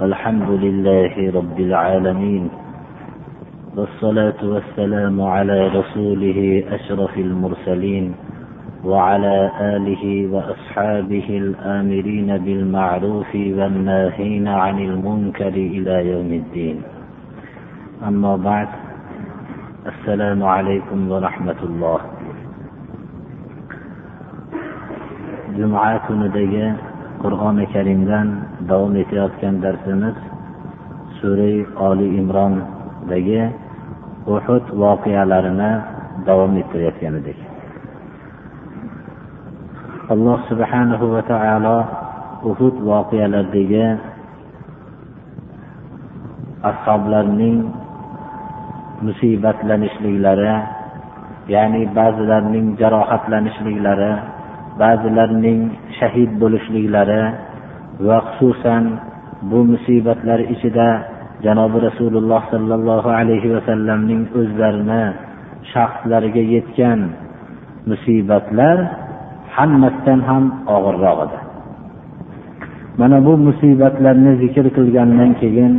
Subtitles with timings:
[0.00, 2.44] الحمد لله رب العالمين
[3.76, 8.14] والصلاة والسلام على رسوله أشرف المرسلين
[8.84, 16.82] وعلى آله وأصحابه الآمرين بالمعروف والناهين عن المنكر إلى يوم الدين.
[18.08, 18.68] أما بعد
[19.86, 22.00] السلام عليكم ورحمة الله.
[25.54, 26.74] juma kunidagi
[27.24, 28.28] qur'oni karimdan
[28.68, 30.16] davom etayotgan darsimiz
[31.16, 33.40] surai oli imrondagi
[34.34, 35.72] uhud voqealarini
[36.28, 37.38] davom ettirayotgan edik.
[40.12, 41.78] Alloh subhanahu va taolo
[42.50, 43.86] uhud voqealaridagi
[46.70, 47.58] ashoblarning
[49.06, 50.54] musibatlanishliklari
[51.48, 54.12] ya'ni ba'zilarining jarohatlanishliklari
[54.80, 55.60] ba'zilarining
[55.98, 57.22] shahid bo'lishliklari
[58.06, 58.84] va xususan
[59.50, 60.88] bu musibatlar ichida
[61.44, 65.04] janobi rasululloh sollallohu alayhi vasallamning o'zlarini
[65.72, 67.00] shaxslariga yetgan
[67.90, 68.76] musibatlar
[69.56, 70.44] hammasidan ham
[70.76, 71.38] og'irroq edi.
[73.00, 75.72] Mana bu musibatlarni zikr qilgandan keyin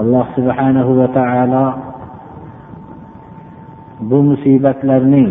[0.00, 1.66] alloh subhanahu va taolo
[4.10, 5.28] bu musibatlarning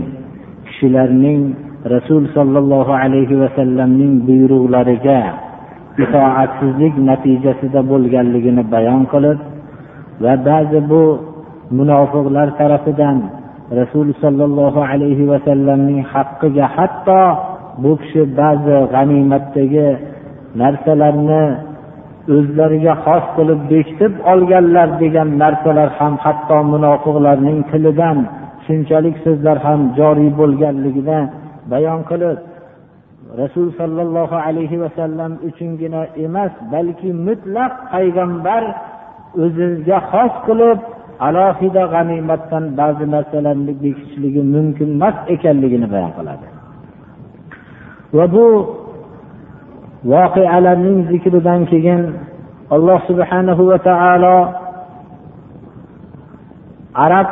[0.68, 1.42] kishilarning
[1.88, 5.22] rasul sollallohu alayhi vasallamning buyruqlariga
[6.04, 9.40] itoatsizlik natijasida bo'lganligini bayon qilib
[10.24, 11.04] va ba'zi bu
[11.78, 13.18] munofiqlar tarafidan
[13.80, 17.22] rasul sollallohu alayhi vasallamning haqqiga hatto
[17.84, 19.90] bu kishi ba'zi g'animatdagi
[20.62, 21.44] narsalarni
[22.36, 28.18] o'zlariga xos qilib bekitib olganlar degan narsalar ham hatto munofiqlarning tilidan
[28.66, 31.22] shunchalik so'zlar ham joriy bo'lganligini
[31.72, 32.40] bayon qilib
[33.42, 38.64] rasul sollallohu alayhi vasallam uchungina emas balki mutlaq payg'ambar
[39.44, 40.80] o'ziga xos qilib
[41.28, 46.48] alohida g'animatdan ba'zi narsalarni bekitishligi mumkin emas ekanligini bayon qiladi.
[48.18, 48.46] Va bu
[50.12, 52.02] voqealarning zikridan keyin
[52.76, 54.38] alloh subhanahu va taolo
[57.06, 57.28] arab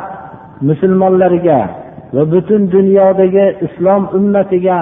[0.68, 4.78] musulmonlariga va butun dunyodagi islom ummatiga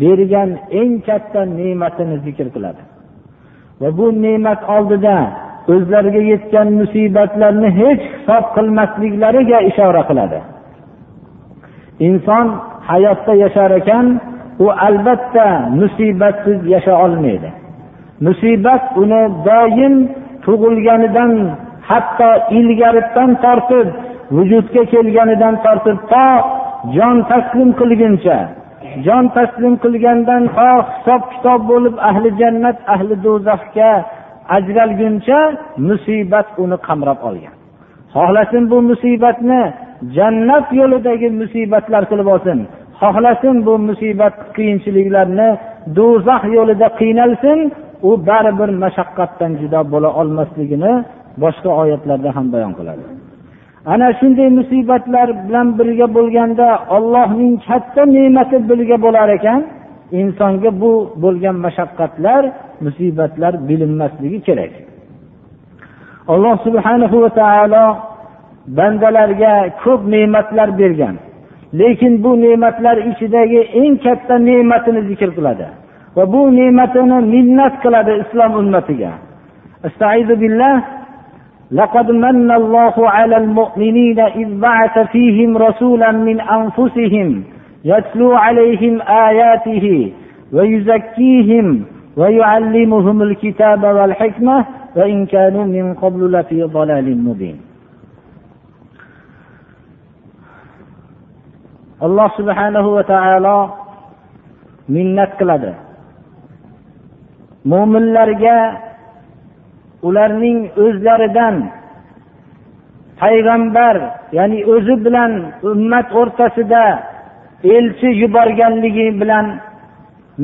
[0.00, 0.50] bergan
[0.80, 2.82] eng katta ne'matini zikr qiladi.
[3.80, 5.16] Va bu ne'mat oldida
[5.72, 10.38] o'zlariga yetgan musibatlarni hech hisob qilmasliklariga ishora qiladi.
[12.08, 12.46] Inson
[12.90, 14.06] hayotda yashar ekan
[14.64, 15.46] u albatta
[15.80, 17.50] musibatsiz yasha olmaydi.
[18.26, 19.94] Musibat uni doim
[20.44, 21.32] tug'ilganidan
[21.90, 23.86] hatto ilgaridan tortib
[24.36, 26.26] vujudga kelganidan tortib to
[26.96, 28.38] jon taslim qilguncha
[29.06, 33.90] jon taslim qilgandan to hisob kitob bo'lib ahli jannat ahli do'zaxga
[34.56, 35.40] ajralguncha
[35.88, 37.54] musibat uni qamrab olgan.
[38.14, 39.62] Xohlasin bu musibatni
[40.16, 42.58] jannat yo'lidagi musibatlar qilib olsin.
[43.00, 45.48] Xohlasin bu musibat qiyinchiliklarni
[45.98, 47.58] do'zax yo'lida qiynalsin
[48.08, 50.92] u baribir mashaqqatdan judo bo'la olmasligini
[51.42, 53.04] boshqa oyatlarda ham bayon qiladi.
[53.86, 59.60] Ana shunday musibatlar bilan birga bo'lganda ollohning katta ne'mati birga bo'lar ekan
[60.20, 62.42] insonga bu bo'lgan mashaqqatlar
[62.84, 64.72] musibatlar bilinmasligi kerak.
[66.32, 67.84] Alloh subhanahu va taolo
[68.78, 69.54] bandalarga
[69.84, 71.16] ko'p ne'matlar bergan
[71.80, 75.66] lekin bu ne'matlar ichidagi eng katta ne'matini zikr qiladi
[76.16, 79.12] va bu ne'matini minnat qiladi islom ummatiga.
[81.72, 87.44] لقد من الله على المؤمنين إذ بعث فيهم رسولا من أنفسهم
[87.84, 90.12] يتلو عليهم آياته
[90.52, 91.84] ويزكيهم
[92.16, 94.64] ويعلمهم الكتاب والحكمة
[94.96, 97.56] وإن كانوا من قبل لفي ضلال مبين.
[102.02, 103.58] alloh subhanahu va taolo
[104.90, 105.70] minnat qiladi
[107.70, 108.56] mo'minlarga
[110.06, 111.56] ularning o'zlaridan
[113.20, 113.96] payg'ambar
[114.38, 115.32] ya'ni o'zi bilan
[115.70, 116.84] ummat o'rtasida
[117.76, 119.46] elchi yuborganligi bilan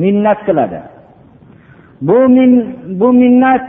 [0.01, 0.79] minnat qiladi.
[2.07, 2.51] Bu min
[2.99, 3.65] bu minnat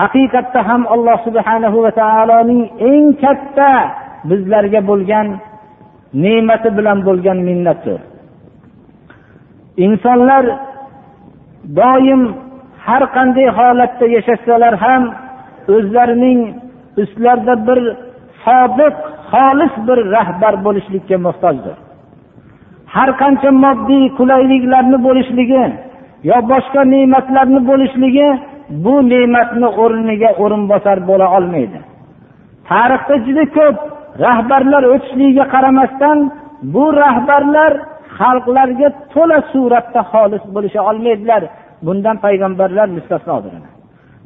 [0.00, 3.70] haqiqatda ham alloh subhanahu va taoloning eng katta
[4.30, 5.26] bizlarga bo'lgan
[6.24, 8.00] ne'mati bilan bo'lgan minnatdir.
[9.86, 10.44] Insonlar
[11.78, 12.22] doim
[12.86, 15.02] har qanday holatda yashasalar ham
[15.76, 16.40] o'zlarining
[17.02, 17.80] ustlarida bir
[18.44, 18.94] sodiq
[19.30, 21.76] xolis bir rahbar bo'lishlikka muhtojdir.
[22.94, 25.64] Har qancha moddiy qulayliklarni bo'lishligi
[26.30, 28.28] yo boshqa ne'matlarni bo'lishligi
[28.84, 31.78] bu ne'matni o'rniga o'rinbosar bo'la olmaydi.
[32.68, 33.76] Tarixda juda ko'p
[34.26, 36.18] rahbarlar o'tishligiga qaramasdan
[36.74, 37.72] bu rahbarlar
[38.18, 41.42] xalqlarga to'la suratda xolis bo'lisha olmaydilar.
[41.86, 43.52] Bundan payg'ambarlar mustasnodir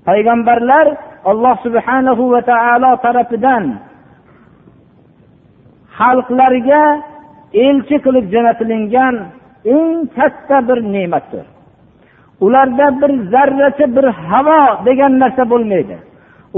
[0.09, 0.87] payg'ambarlar
[1.31, 3.65] alloh subhanahu va taolo tarafidan
[5.99, 6.83] xalqlarga
[7.67, 9.15] elchi qilib jo'natilingan
[9.75, 11.47] eng katta bir ne'matdir.
[12.45, 15.97] Ularda bir zarracha bir havo degan narsa bo'lmaydi.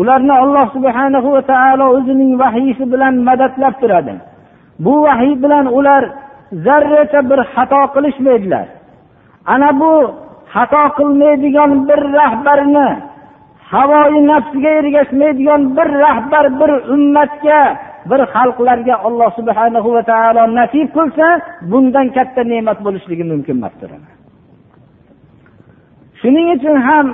[0.01, 4.15] Ularni alloh subhanahu va taolo o'zining vahiysi bilan madadlab turadi.
[4.85, 6.03] Bu vahiy bilan ular
[6.67, 8.67] zarracha bir xato qilishmaydilar.
[9.55, 9.93] Ana bu
[10.55, 12.89] xato qilmaydigan bir rahbarni
[13.73, 17.61] havoyi nafsiga ergashmaydigan bir rahbar bir ummatga
[18.11, 21.27] bir xalqlarga alloh subhana va taolo nasib qilsa
[21.71, 23.91] bundan katta ne'mat bo'lishligi mumkin emasdir
[26.21, 27.07] shuning uchun ham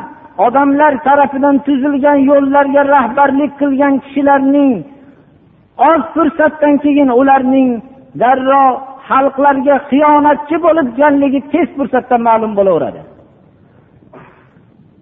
[0.46, 4.74] odamlar tarafidan tuzilgan yo'llarga rahbarlik qilgan kishilarning
[5.90, 7.70] oz fursatdan keyin ularning
[8.20, 8.72] darrov
[9.08, 13.00] xalqlarga xiyonatchi bo'lib bo'lganligi tez fursatda ma'lum bo'laveradi.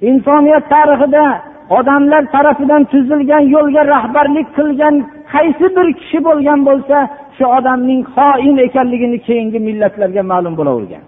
[0.01, 1.25] Insoniyat tarixida
[1.71, 4.95] odamlar tarafidan tuzilgan yo'lga rahbarlik qilgan
[5.33, 6.97] qaysi bir kishi bo'lgan bo'lsa
[7.37, 11.05] shu odamning xoin ekanligini keyingi millatlarga ma'lum bo'lavergan.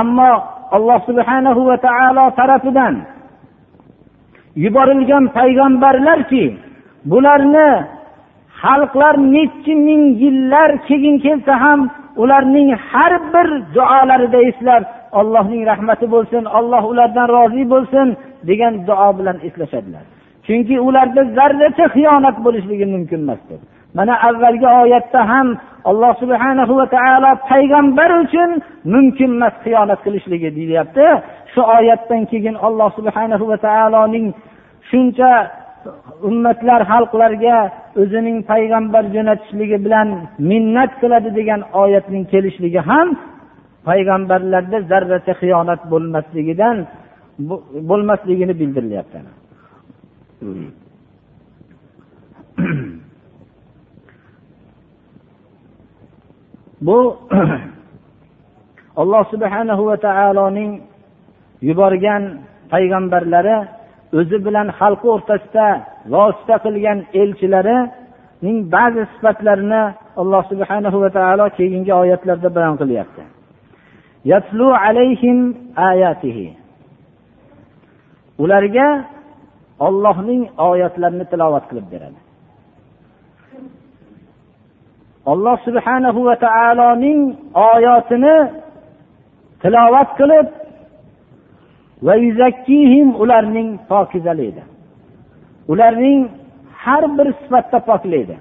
[0.00, 0.32] Ammo
[0.76, 2.94] alloh subhanahu va taolo tarafidan
[4.64, 6.44] yuborilgan payg'ambarlarki
[7.10, 7.70] bularni
[8.62, 11.80] xalqlar nechi ming yillar keyin kelsa ham
[12.22, 14.84] ularning har bir duolarida eslab
[15.20, 18.06] allohning rahmati bo'lsin alloh ulardan rozi bo'lsin
[18.48, 20.04] degan duo bilan eslashadilar.
[20.46, 23.60] Chunki ularda zarracha xiyonat bo'lishligi mumkin emasdir.
[23.96, 25.48] Mana avvalgi oyatda ham
[25.90, 28.50] alloh subhana va taolo payg'ambar uchun
[28.94, 31.06] mumkin emas xiyonat qilishligi deyilyapti
[31.52, 34.26] shu oyatdan keyin alloh subhana va taoloning
[34.90, 35.30] shuncha
[36.28, 37.56] ummatlar xalqlarga
[38.02, 40.08] o'zining payg'ambar jo'natishligi bilan
[40.50, 43.08] minnat qiladi degan oyatning kelishligi ham
[43.88, 46.76] payg'ambarlarda zarracha xiyonat bo'lmasligidan
[47.90, 49.18] bo'lmasligini bildirilyapti
[56.86, 56.98] bu
[59.00, 60.72] alloh subhanahu va taoloning
[61.68, 62.22] yuborgan
[62.72, 63.56] payg'ambarlari
[64.18, 65.66] o'zi bilan xalqi o'rtasida
[66.14, 69.82] vosita qilgan elchilarining ba'zi sifatlarini
[70.20, 73.22] alloh subhanahu va taolo keyingi oyatlarda bayon qilyapti.
[74.24, 76.56] Yatlu alayhim ayatihi.
[78.38, 79.04] Ularga
[79.78, 82.20] ollohning oyatlarini tilovat qilib beradi.
[85.26, 87.20] Alloh subhanahu va taoloning
[87.54, 88.36] oyatini
[89.62, 90.48] tilovat qilib
[92.06, 92.14] va
[93.22, 94.64] ularning pokizaligi
[95.68, 96.28] ularning
[96.84, 98.36] har bir sifatda poklaydi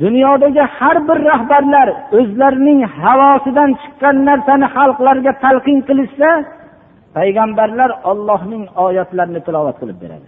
[0.00, 1.88] dunyodagi har bir rahbarlar
[2.18, 6.30] o'zlarining havosidan chiqqan narsani xalqlarga talqin qilishsa
[7.16, 10.26] payg'ambarlar ollohning oyatlarini tilovat qilib beradi.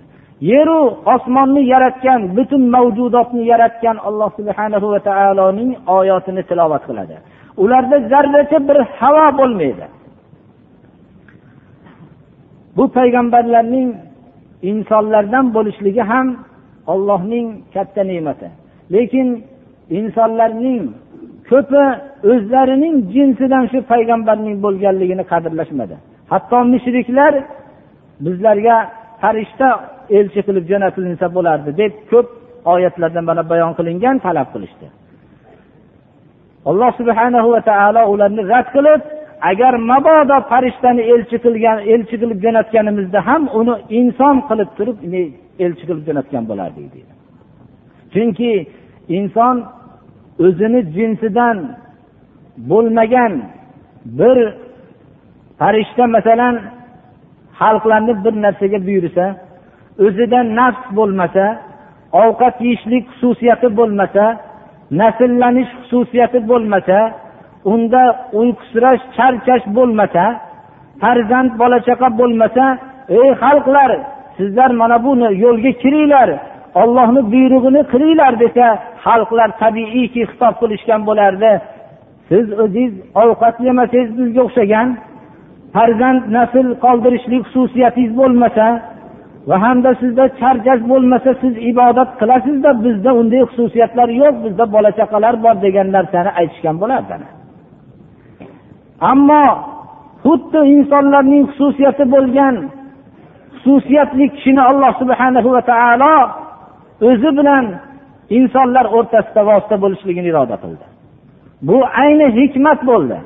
[0.52, 0.80] Yeru
[1.14, 7.16] osmonni yaratgan butun mavjudotni yaratgan alloh subhana va taoloning oyatini tilovat qiladi.
[7.62, 9.86] Ularda zarracha bir havo bo'lmaydi.
[12.76, 13.88] Bu payg'ambarlarning
[14.70, 16.26] insonlardan bo'lishligi ham
[16.92, 18.48] ollohning katta ne'mati.
[18.94, 19.28] Lekin
[19.98, 20.82] insonlarning
[21.50, 21.82] ko'pi
[22.32, 25.94] o'zlarining jinsidan shu payg'ambarning bo'lganligini qadrlashmadi.
[26.32, 27.32] Hatto mushriklar
[28.24, 28.76] bizlarga
[29.22, 29.68] farishta
[30.18, 32.26] elchi qilib jo'natilinsa bo'lardi deb ko'p
[32.74, 34.86] oyatlarda mana bayon qilingan talab qilishdi.
[36.70, 39.00] Alloh subhanahu va taolo ularni rad qilib
[39.50, 44.96] agar mabodo farishtani elchi qilgan elchi qilib jo'natganimizda ham uni inson qilib turib
[45.64, 47.12] elchi qilib jo'natgan bo'lardik deydi.
[48.14, 48.50] Chunki
[49.08, 49.56] inson
[50.44, 51.58] o'zini jinsidan
[52.70, 53.32] bo'lmagan
[54.18, 54.38] bir
[55.58, 56.54] farishta masalan
[57.60, 59.24] xalqlarni bir narsaga buyursa
[60.04, 61.44] o'zida nafs bo'lmasa
[62.24, 64.24] ovqat yeyishlik xususiyati bo'lmasa
[65.00, 66.98] nasllanish xususiyati bo'lmasa
[67.72, 68.02] unda
[68.40, 70.24] uyqusirash charchash bo'lmasa
[71.00, 72.64] farzand bola chaqa bo'lmasa
[73.18, 73.90] ey xalqlar
[74.36, 76.28] sizlar mana buni yo'lga kiringlar
[76.80, 78.66] ollohni buyrug'ini qilinglar desa
[79.04, 81.52] xalqlar tabiiyki xitob qilishgan bo'lardi.
[82.28, 84.88] Siz o'zingiz ovqat yemasangiz bizga o'xshagan.
[85.74, 88.66] Farzand nasl qoldirishlik xususiyatingiz bo'lmasa
[89.48, 95.34] va hamda sizda charchas bo'lmasa siz ibodat qilasizda bizda unday xususiyatlar yo'q bizda bola chaqalar
[95.44, 97.14] bor degan narsani aytishgan bo'lardi
[99.12, 99.44] ammo
[100.24, 102.54] xuddi insonlarning xususiyati bo'lgan
[103.62, 106.16] xususiyatli kishini alloh subhanahu va taolo
[107.08, 107.64] o'zi bilan
[108.38, 110.84] insonlar o'rtasida vosita bo'lishligini iroda qildi.
[111.68, 113.18] Bu ayni hikmat bo'ldi.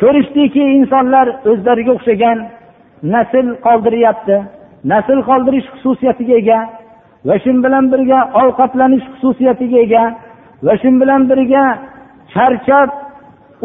[0.00, 2.38] Ko'rishdiki insonlar o'zlariga o'xshagan
[3.14, 4.36] nasl qoldiryapti.
[4.92, 6.60] Nasl qoldirish xususiyatiga ega
[7.26, 10.04] va shu bilan birga ovqatlanish xususiyatiga ega
[10.66, 11.64] va shu bilan birga
[12.34, 12.88] charchab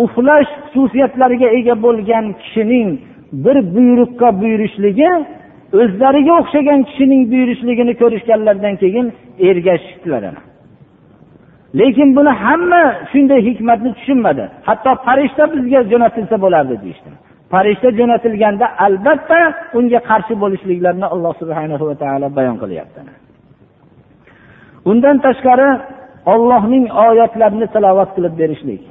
[0.04, 2.90] uxlash xususiyatlariga ega bo'lgan kishining
[3.44, 5.12] bir buyruqqa buyurishligi
[5.74, 9.08] o'zlariga o'xshagan kishining buyurishligini ko'rishganlaridan keyin
[9.50, 10.24] ergashishdilar
[11.80, 14.44] lekin buni hamma shunday hikmatni tushunmadi.
[14.68, 17.12] Hatto farishta bizga jo'natilsa bo'lardi deyishdi.
[17.54, 19.40] Farishta jo'natilganda albatta
[19.78, 23.00] unga qarshi bo'lishliklarini alloh subhana va taolo bayon qilyapti.
[24.92, 25.70] Undan tashqari
[26.34, 28.84] ollohning oyatlarini tilovat qilib berishlik.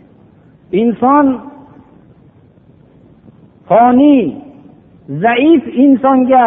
[0.83, 1.27] Inson
[3.69, 4.46] foniy
[5.09, 6.47] zaif insonga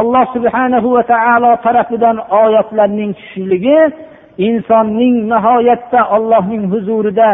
[0.00, 3.78] alloh subhanahu va taolo tarafidan oyatlarning tushishligi
[4.48, 7.28] insonning nihoyatda ollohning huzurida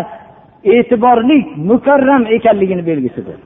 [0.75, 1.39] e'tiborli
[1.71, 3.39] mukarram ekanligini belgisidir.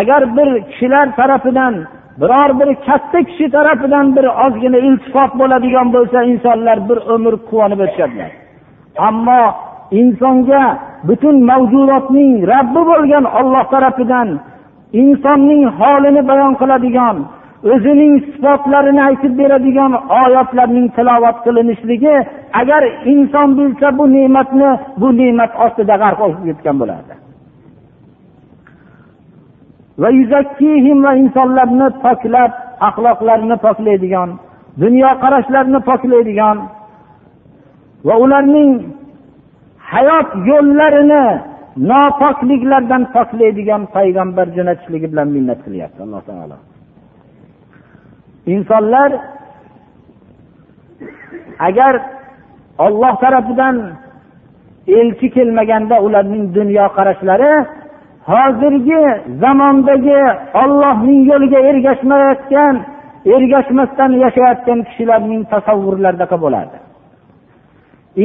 [0.00, 1.74] Agar bir kishilar tarafidan
[2.20, 8.30] biror bir katta kishi tarafidan bir ozgina iltifot bo'ladigan bo'lsa insonlar bir umr quvonib o'tishadilar.
[9.08, 9.42] Ammo
[10.00, 10.62] insonga
[11.08, 14.28] butun mavjudotning rabbi bo'lgan olloh tarafidan
[15.00, 17.16] insonning holini bayon qiladigan
[17.72, 22.16] o'zining sifatlarini aytib beradigan oyatlarning tilovat qilinishligi
[22.60, 22.82] agar
[23.12, 24.70] inson bilsa bu ne'matni
[25.00, 27.14] bu ne'mat ostida g'arq bo'lib ketgan bo'lardi.
[30.02, 30.08] Va
[31.04, 32.52] va insonlarni poklab
[32.88, 34.28] axloqlarini poklaydigan
[34.82, 36.56] dunyoqarashlarini poklaydigan
[38.06, 38.70] va ularning
[39.92, 41.24] hayot yo'llarini
[41.76, 46.56] nopokliklardan poklaydigan payg'ambar jo'natishligi bilan minnat qilyapti alloh taolo.
[48.54, 49.10] Insonlar
[51.68, 51.94] agar
[52.78, 53.76] olloh tarafidan
[54.86, 57.52] elchi kelmaganda ularning dunyoqarashlari
[58.30, 59.02] hozirgi
[59.42, 60.20] zamondagi
[60.62, 62.74] ollohning yo'liga ergashmayotgan
[63.36, 66.78] ergashmasdan yashayotgan kishilarning tasavvurlaridaqa bo'lardi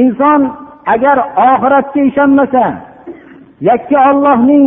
[0.01, 0.41] inson
[0.93, 1.17] agar
[1.49, 2.63] oxiratga ishonmasa
[3.61, 4.65] yakka ollohning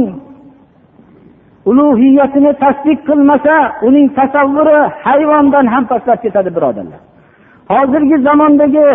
[1.70, 3.54] ulug'iyatini tasdiq qilmasa
[3.88, 7.00] uning tasavvuri hayvondan ham pastlab ketadi birodarlar.
[7.72, 8.86] Hozirgi zamondagi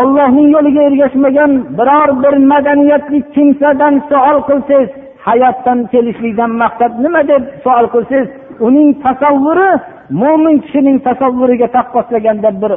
[0.00, 4.90] ollohning yo'liga ergashmagan biror bir madaniyatli kimsadan savol qilsangiz
[5.26, 8.28] hayotdan kelishlikdan maqsad nima deb savol qilsangiz
[8.66, 9.70] uning tasavvuri
[10.22, 12.72] mo'min kishining tasavvuriga taqqoslaganda bir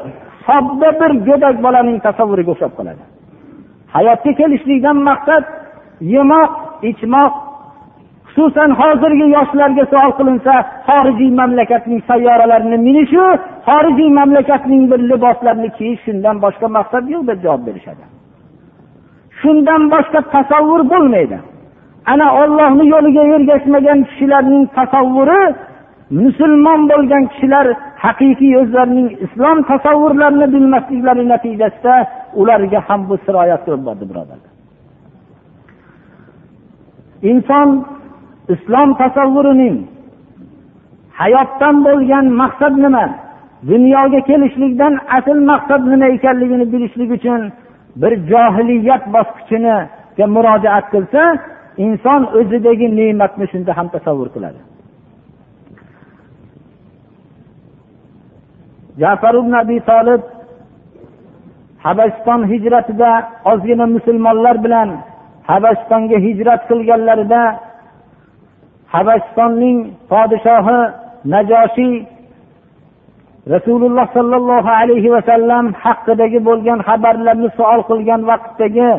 [0.48, 3.04] sodda bir go'dak bolaning tasavvuriga o'xshab qoladi.
[3.96, 5.44] Hayotga kelishlikdan maqsad
[6.02, 6.52] yemoq
[6.90, 7.34] ichmoq
[8.38, 10.54] xususan hozirgi yoshlarga savol qilinsa
[10.88, 13.26] xorijiy mamlakatning sayyoralarini minishu
[13.68, 18.04] xorijiy mamlakatning bir liboslarini kiyish shundan boshqa maqsad yo'q deb javob berishadi.
[19.40, 21.38] Shundan boshqa tasavvur bo'lmaydi.
[22.12, 25.44] Ana ollohni yo'liga ergashmagan kishilarning tasavvuri
[26.22, 27.66] musulmon bo'lgan kishilar
[28.06, 31.96] haqiqiy o'zlarining islom tasavvurlarini bilmasliklari natijasida
[32.42, 34.47] ularga ham bu siroyat qilib birodar birodarlar.
[37.22, 37.70] Inson
[38.54, 39.78] islom tasavvurining
[41.20, 43.06] hayotdan bo'lgan maqsad nima?
[43.72, 47.42] Dunyoga kelishlikdan asl maqsad nima ekanligini bilishlik uchun
[48.02, 51.22] bir johiliyat bosqichiniga murojaat qilsa
[51.86, 54.60] inson o'zidagi ne'matni shunda ham tasavvur qiladi.
[59.02, 60.22] Jafar ibn abi tolib
[61.86, 63.12] habasiston hijratida
[63.52, 64.90] ozgina musulmonlar bilan
[65.52, 67.42] habasistonga hijrat qilganlarida
[68.96, 69.78] habasistonning
[70.12, 70.80] podshohi
[71.34, 71.96] najoshiy
[73.54, 78.92] rasululloh sollallohu alayhi vasallam haqidagi bo'lgan xabarlarni savol qilgan vaqtdagi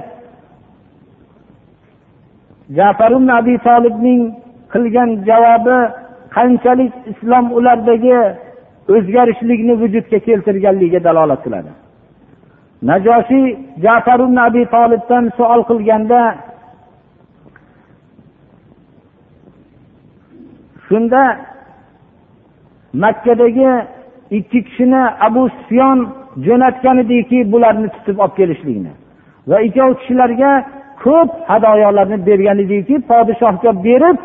[2.78, 4.22] jafar ibn abi tolibning
[4.72, 5.78] qilgan javobi
[6.36, 8.18] qanchalik islom ulardagi
[8.94, 11.70] o'zgarishlikni vujudga keltirganligiga dalolat qiladi.
[12.82, 16.20] Najosiy jafar ibn abi tolibdan savol qilganda
[20.88, 21.22] shunda
[22.92, 23.70] makkadagi
[24.38, 25.98] ikki kishini abu sufyon
[26.46, 28.92] jo'natgan ediki bularni tutib olib kelishlikni
[29.48, 30.52] va ikkov kishilarga
[31.04, 34.18] ko'p hadoyolarni bergan ediki podshohga berib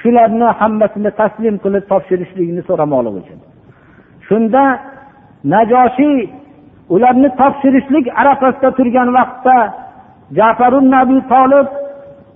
[0.00, 3.40] shularni hammasini taslim qilib topshirishlikni so'ramoqligi uchun.
[4.28, 4.62] Shunda
[5.54, 6.16] najoshiy
[6.95, 9.57] ularni topshirishlik arafasida turgan vaqtda
[10.37, 11.67] jafar nabiy tolib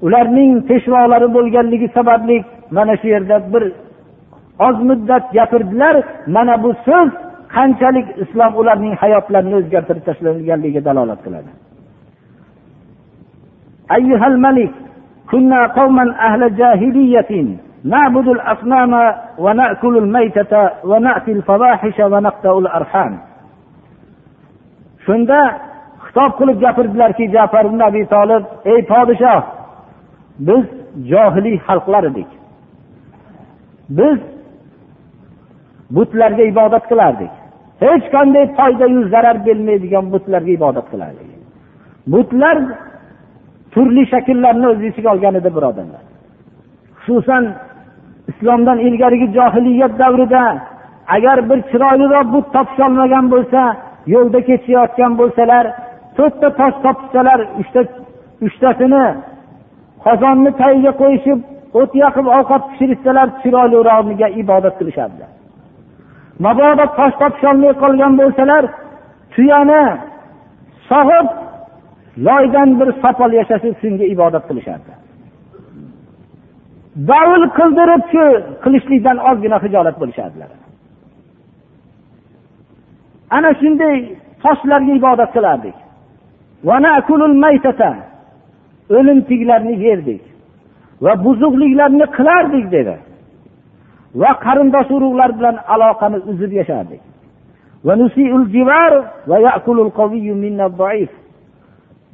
[0.05, 2.37] ularning peshvolari bo'lganligi sababli
[2.75, 3.63] mana shu yerda bir
[4.67, 5.95] oz muddat gapirdilar
[6.35, 7.09] mana bu so'z
[7.55, 11.51] qanchalik islom ularning hayotlarini o'zgartirib tashlaganligiga dalolat qiladi
[13.97, 14.71] أيها الملك
[15.31, 17.31] كنا قوما أهل جاهلية
[17.83, 23.13] نعبد الأصنام ونأكل الميتة ونأتي الفواحش ونقطع الأرحام
[25.08, 25.40] shunda
[26.04, 29.42] xitob qilib gapirdilarki jafar ibn abi tolib ey podshoh
[30.46, 30.64] biz
[31.10, 32.30] johiliy xalqlar edik.
[33.98, 34.18] Biz
[35.96, 37.32] butlarga ibodat qilardik.
[37.84, 41.28] Hech qanday foydayu zarar bermaydigan butlarga ibodat qilardik.
[42.12, 42.56] Butlar
[43.72, 46.02] turli shakllarni o'z ichiga olgan edi birodarlar.
[47.02, 47.44] Xususan
[48.30, 50.42] islomdan ilgarigi johiliyat davrida
[51.16, 53.60] agar bir chiroyliroq but topisholmagan bo'lsa
[54.12, 55.64] yo'lda ketishayotgan bo'lsalar
[56.16, 57.80] to'rtta tosh topishsalar uchta
[58.46, 59.04] uchtasini
[60.04, 61.38] qozonni tagiga qo'yishib
[61.80, 65.24] o't yoqib ovqat pishirishsalar chiroylirog'iga ibodat qilishardi
[66.44, 68.62] mabodo tosh topisholmay qolgan bo'lsalar
[69.34, 69.82] tuyani
[70.90, 71.26] sog'ib
[72.26, 74.92] loydan bir sopol yasashib shunga ibodat qilishardi
[77.10, 78.24] davul qildirib shu
[78.64, 80.50] qilishlikdan ozgina hijolat bo'lishardilar
[83.36, 83.96] ana shunday
[84.42, 85.76] toshlarga ibodat qilardik.
[88.96, 90.22] O'limtiklarni yerdik.
[91.04, 92.96] Va buzuqliklarni qilardik dedi.
[94.20, 97.02] Va qarindosh urug'lar bilan aloqani uzib yashardik.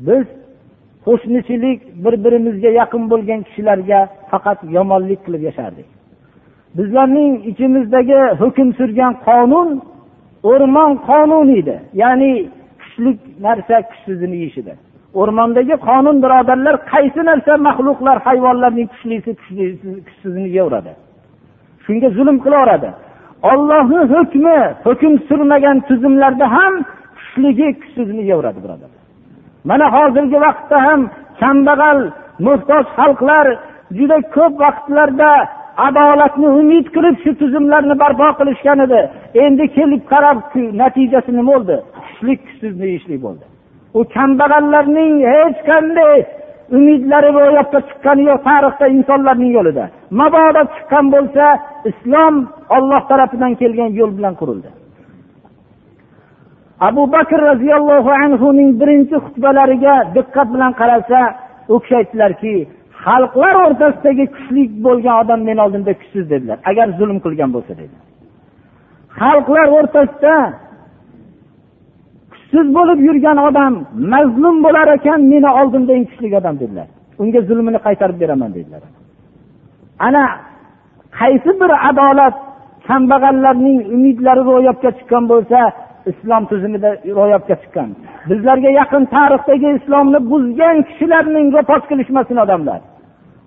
[0.06, 0.26] Biz
[1.06, 5.88] qo'shnichilik bir birimizga yaqin bo'lgan kishilarga faqat yomonlik qilib yashardik.
[6.78, 9.68] Bizlarning ichimizdagi hukm surgan qonun
[10.50, 12.30] o'rmon qonuni edi ya'ni
[12.80, 13.10] kuchli
[13.46, 14.76] narsa kuchsizini yeyishidir
[15.20, 19.30] o'rmondagi qonun birodarlar qaysi narsa maxluqlar hayvonlarning kuchlisi
[20.06, 20.92] kuchsizini yeyaveradi
[21.84, 22.90] shunga zulm qilaveradi
[23.50, 26.74] ollohni hukmi hukm surmagan tuzumlarda ham
[27.18, 29.02] kuchligi kuchsizini yeyaveradi birodarlar
[29.68, 31.00] mana hozirgi vaqtda ham
[31.40, 32.00] kambag'al
[32.46, 33.46] muhtoj xalqlar
[33.98, 35.30] juda ko'p vaqtlarda
[35.76, 39.00] adolatni umid qilib shu tuzumlarni barpo qilishgan edi.
[39.44, 40.38] Endi kelib qarab
[40.82, 41.76] natijasi nima bo'ldi?
[41.96, 43.44] Kuchlik kuchsiz deyishlik bo'ldi.
[43.98, 46.16] U kambag'allarning hech qanday
[46.76, 49.84] umidlari ro'yobga chiqqani yo'q tarixda insonlarning yo'lida.
[50.20, 51.44] Mabodo chiqqan bo'lsa
[51.90, 52.34] islom
[52.76, 54.70] olloh tarafidan kelgan yo'l bilan qurildi.
[56.88, 61.20] Abu bakr roziyallohu anhuning birinchi xutbalariga diqqat bilan qaralsa
[61.72, 62.54] u kishi aytdilarki
[63.04, 66.58] xalqlar o'rtasidagi kuchli bo'lgan odam meni oldimda kuchsiz dedilar.
[66.70, 67.96] Agar zulm qilgan bo'lsa dedi
[69.20, 70.36] xalqlar o'rtasida
[72.32, 73.74] kuchsiz bo'lib yurgan odam
[74.12, 76.88] mazlum bo'lar ekan meni oldimda eng kuchli odam dedilar.
[77.22, 78.82] Unga zulmini qaytarib beraman dedilar.
[80.06, 80.24] Ana
[81.20, 82.36] qaysi bir adolat
[82.88, 85.58] kambag'allarning umidlari ro'yobga chiqqan bo'lsa
[86.10, 87.88] islom tuzumida ro'yobga chiqqan.
[88.30, 92.80] Bizlarga yaqin tarixdagi islomni buzgan kishilarning ro'pos qilishmasin odamlar.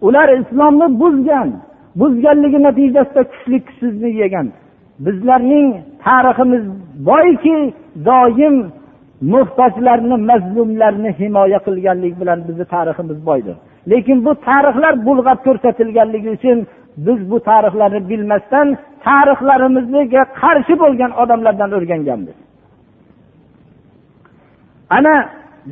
[0.01, 1.49] Ular islomni buzgan
[1.99, 4.47] buzganligi natijasida kuchli kuchsizni yegan.
[5.05, 5.67] Bizlarning
[6.05, 6.63] tariximiz
[7.09, 7.57] boyki
[8.09, 8.55] doim
[9.33, 13.55] muhtojlarni mazlumlarni himoya qilganlik bilan bizni tariximiz boydir.
[13.91, 16.57] Lekin bu tarixlar bulg'ab ko'rsatilganligi uchun
[17.05, 18.67] biz bu tarixlarni bilmasdan
[19.07, 22.37] tarixlarimizga qarshi bo'lgan odamlardan o'rganganmiz.
[24.97, 25.15] Ana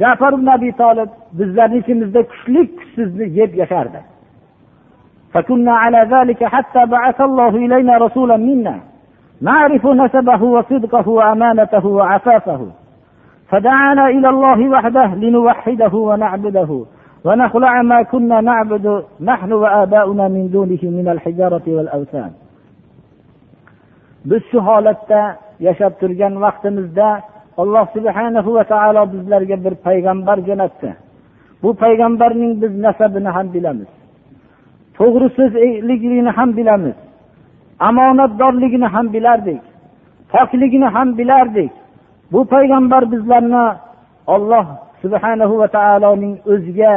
[0.02, 1.10] jafar ibn abi tolib
[1.40, 4.00] bizlarni ichimizda kuchli kuchsizni yeb yashardi.
[5.35, 8.81] فكنا على ذلك حتى بعث الله إلينا رسولا منا
[9.43, 12.67] نعرف نسبه وصدقه وأمانته وعفافه
[13.49, 16.85] فدعانا إلى الله وحده لنوحده ونعبده
[17.25, 22.31] ونخلع ما كنا نعبد نحن وآباؤنا من دونه من الحجارة والأوثان
[24.25, 25.21] biz shu holatda
[25.67, 27.09] yashab turgan vaqtimizda
[27.63, 30.91] alloh subhanahu va taolo bizlarga bir payg'ambar jo'natdi
[31.63, 33.91] bu payg'ambarning biz nasabini ham bilamiz
[34.98, 36.98] To'g'ri so'zligini ham bilamiz.
[37.88, 39.62] Omonatdorligini ham bilardik.
[40.32, 41.72] Pokligini ham bilardik.
[42.32, 43.66] Bu payg'ambar bizlarni
[44.28, 44.66] olloh
[45.02, 46.94] subhanahu va taoloning o'ziga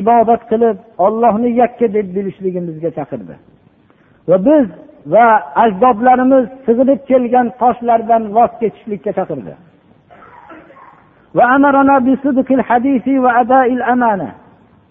[0.00, 3.34] ibodat qilib ollohni yakka deb bilishligimizga chaqirdi.
[4.28, 4.66] Va biz
[5.14, 5.26] va
[5.64, 9.52] ajdodlarimiz sig'inib kelgan toshlardan voz kechishlikka chaqirdi.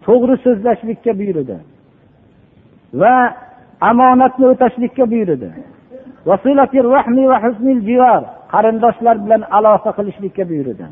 [0.06, 1.58] To'g'ri so'zlashlikka buyurdi.
[2.94, 3.16] Va
[3.90, 5.50] omonatni o'tashlikka buyurdi.
[8.54, 10.86] Qarindoshlar bilan aloqa qilishlikka buyurdi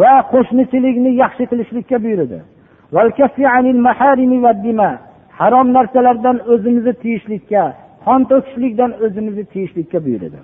[0.00, 2.38] va qo'shnichilikni yaxshi qilishlikka buyurdi.
[5.40, 7.62] Harom narsalardan o'zimizni tiyishlikka
[8.06, 10.38] qon to'kishlikdan o'zimizni tiyishlikka buyurdi.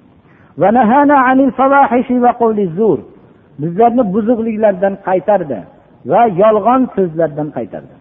[3.63, 5.59] Bizlarni buzuqliklardan qaytardi
[6.11, 7.96] va yolg'on so'zlardan qaytardi.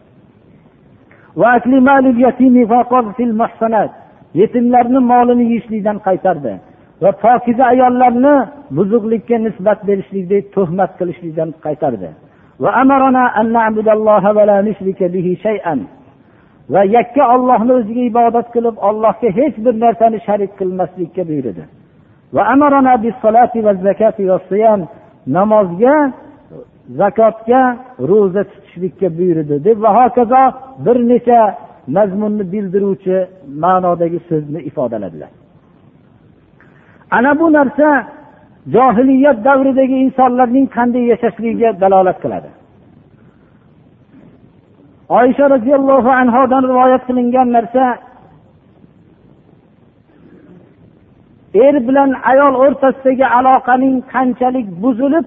[4.40, 6.54] Yetimlarni molini yeyishlikdan qaytardi
[7.02, 8.36] va pokiza ayollarni
[8.78, 12.10] buzuqlikka nisbat berishlikdek tuhmat qilishlikdan qaytardi.
[16.74, 21.64] Va yakka ollohni o'ziga ibodat qilib allohga hech bir narsani sharik qilmaslikka buyurdi.
[25.38, 25.96] Namozga
[26.90, 27.78] zakotga
[28.10, 30.44] ro'za tutishlikka buyurdi deb va hokazo
[30.86, 31.40] bir necha
[31.96, 33.18] mazmunni bildiruvchi
[33.64, 35.32] ma'nodagi so'zni ifodaladilar.
[37.12, 37.88] Ana bu narsa
[38.76, 42.50] johiliyat davridagi insonlarning qanday yashashligiga dalolat qiladi.
[45.10, 47.84] Oysha roziyallohu anhodan rivoyat qilingan narsa
[51.66, 55.26] er bilan ayol o'rtasidagi aloqaning qanchalik buzilib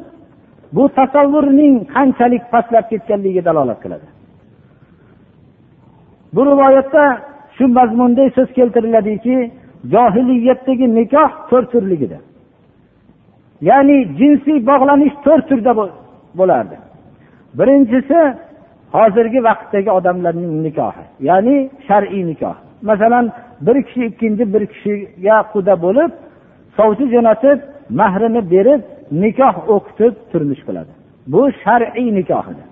[0.73, 4.07] bu tasavvurning qanchalik pastlab ketganligiga dalolat qiladi.
[6.35, 7.05] Bu rivoyatda
[7.57, 9.37] shu mazmunda so'z keltiriladiki
[9.93, 12.19] johiliyatdagi nikoh to'rt turligida
[13.69, 15.73] ya'ni jinsiy bog'lanish to'rt turda
[16.39, 16.77] bo'lardi.
[17.59, 18.21] Birinchisi
[18.97, 21.57] hozirgi vaqtdagi odamlarning nikohi ya'ni
[21.89, 22.57] shar'iy nikoh.
[22.83, 23.27] Masalan
[23.67, 26.11] bir kishi ikkinchi bir kishiga quda bo'lib
[26.77, 27.59] sovchi jo'natib
[28.01, 30.93] mahrini berib nikoh o'qitib turmush qiladi.
[31.33, 32.65] Bu shar'iy nikoh edi.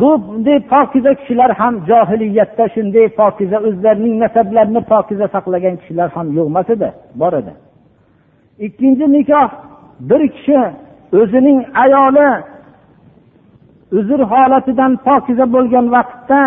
[0.00, 6.46] Bu bunday pokiza kishilar ham johiliyatda shunday pokiza o'zlarining nasablarini pokiza saqlagan kishilar ham yo'q
[6.52, 6.88] emas edi
[7.20, 7.52] bor edi.
[8.66, 9.48] Ikkinchi nikoh
[10.08, 10.60] bir kishi
[11.20, 12.28] o'zining ayoli
[13.98, 16.40] uzr holatidan pokiza bo'lgan vaqtda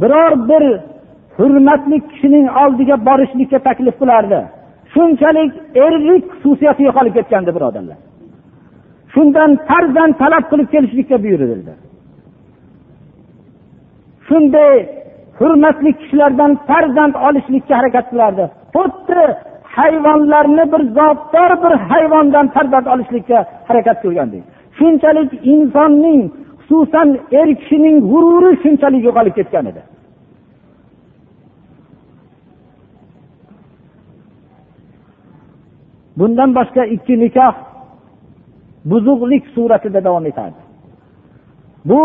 [0.00, 0.64] biror bir
[1.36, 4.40] hurmatli kishining oldiga borishlikka taklif qilardi.
[4.94, 5.52] Shunchalik
[5.86, 7.98] erlik xususiyati yo'qolib ketgandi birodarlar
[9.14, 11.72] shundan farzand talab qilib kelishlikka buyurildi.
[14.28, 14.74] Shunday
[15.38, 18.44] hurmatli kishilardan farzand olishlikka harakat qilardi.
[18.76, 19.22] Xuddi
[19.76, 24.42] hayvonlarni bir zotdor bir hayvondan farzand olishlikka harakat qilgandek
[24.78, 26.20] shunchalik insonning
[26.60, 27.08] xususan
[27.40, 29.80] er kishining g'ururi shunchalik yo'qolib ketgan edi.
[36.18, 37.54] Bundan boshqa ikki nikoh
[38.90, 40.60] buzuqlik suratida davom etadi.
[41.84, 42.00] Bu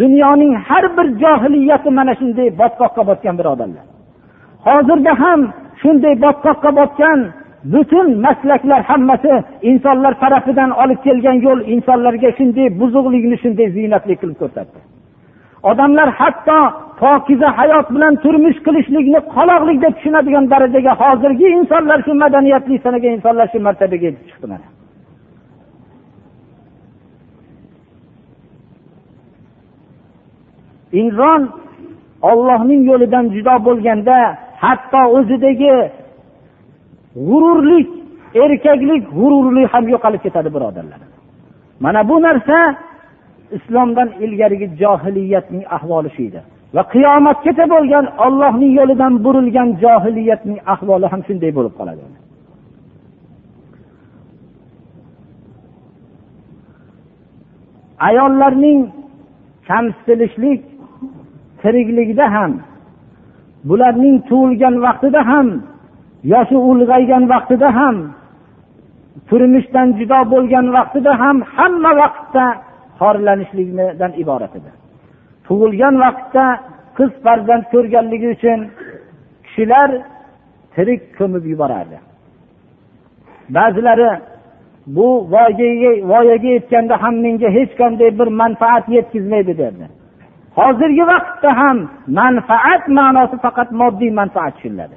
[0.00, 3.84] dunyoning har bir johiliyati mana shunday botqoqqa botgan birodarlar.
[4.66, 5.40] Hozirda ham
[5.82, 7.18] shunday botqoqqa botgan
[7.72, 9.32] butun maslaklar hammasi
[9.70, 14.78] insonlar tarafidan olib kelgan yo'l insonlarga shunday buzuqlikni shunday ziynatli qilib ko'rsatdi.
[15.62, 16.58] Odamlar hatto
[17.00, 23.46] pokiza hayot bilan turmush qilishlikni qoloqlik deb tushunadigan darajaga hozirgi insonlar shu madaniyatli sanagan insonlar
[23.52, 24.66] shu martabaga yetib chiqdi mana.
[31.00, 31.40] Inson
[32.30, 34.16] ollohning yo'lidan judo bo'lganda
[34.64, 35.74] hatto o'zidagi
[37.26, 37.88] g'ururlik
[38.44, 41.00] erkaklik g'ururlik ham yo'qolib ketadi birodarlar.
[41.84, 42.58] Mana bu narsa
[43.56, 46.40] islomdan ilgarigi johiliyatning ahvoli shu edi.
[46.76, 52.02] Va qiyomatgacha bo'lgan ollohning yo'lidan burilgan johiliyatning ahvoli ham shunday bo'lib qoladi.
[58.08, 58.80] Ayollarning
[59.68, 60.60] kamsitilishlik
[61.62, 62.52] tirikligida ham
[63.68, 65.48] bularning tug'ilgan vaqtida ham
[66.32, 67.96] yoshi ulg'aygan vaqtida ham
[69.28, 72.46] turmushdan judo bo'lgan vaqtida ham hamma vaqtda
[73.00, 74.70] xorlanishlikdan iborat edi.
[75.46, 76.44] Tug'ilgan vaqtda
[76.98, 78.60] qiz farzand ko'rganligi uchun
[79.44, 79.90] kishilar
[80.74, 81.98] tirik ko'mib yuborardi.
[83.56, 84.10] Ba'zilari
[84.96, 85.08] bu
[86.10, 89.86] voyaga yetganda ham menga hech qanday bir manfaat yetkazmaydi derdi.
[90.58, 91.78] Hozirgi vaqtda ham
[92.20, 94.96] manfaat ma'nosi faqat moddiy manfaat tushuniladi.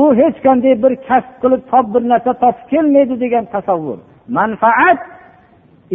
[0.00, 3.98] U hech qanday bir kasb qilib top bir narsa topib kelmaydi degan tasavvur.
[4.38, 5.00] Manfaat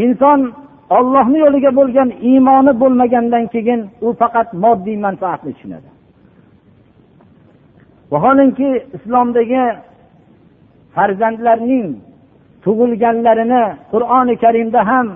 [0.03, 0.39] inson
[0.97, 5.89] ollohni yo'liga bo'lgan iymoni bo'lmagandan keyin u faqat moddiy manfaatni tushunadi.
[8.11, 9.63] Vaholanki islomdagi
[10.95, 11.87] farzandlarning
[12.63, 15.07] tug'ilganlarini qur'oni karimda ham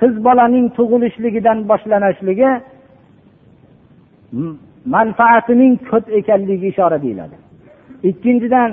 [0.00, 2.50] qiz bolaning tug'ilishligidan boshlanishligi
[4.96, 7.36] manfaatining ko'p ekanligiga ishora deyiladi.
[8.10, 8.70] Ikkinchidan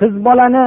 [0.00, 0.66] qiz bolani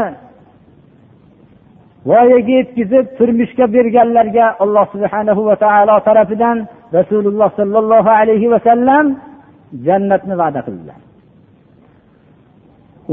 [2.09, 6.57] voyaga yetkazib turmushga berganlarga alloh subhanahu va taolo tarafidan
[6.97, 9.05] rasululloh sollallohu alayhi vasallam
[9.85, 10.99] jannatni va'da qildilar.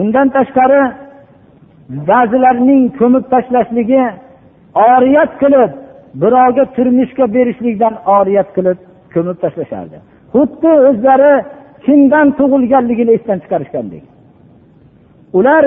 [0.00, 0.80] Undan tashqari
[2.10, 4.02] ba'zilarning ko'mib tashlashligi
[4.94, 5.70] oriyat qilib
[6.22, 8.78] birovga turmushga berishlikdan oriyat qilib
[9.14, 9.98] ko'mib tashlashardi.
[10.34, 11.32] Xuddi o'zlari
[11.86, 14.04] kimdan tug'ilganligini esdan chiqarishgandek.
[15.38, 15.64] Ular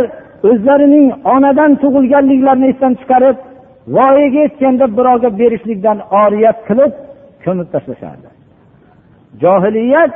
[0.49, 3.37] o'zlarining onadan tug'ilganliklarini esdan chiqarib
[3.97, 6.93] voyaga yetganda birovga berishlikdan oriyat qilib
[7.45, 8.29] ko'mib tashlashardi
[9.43, 10.13] johiliyat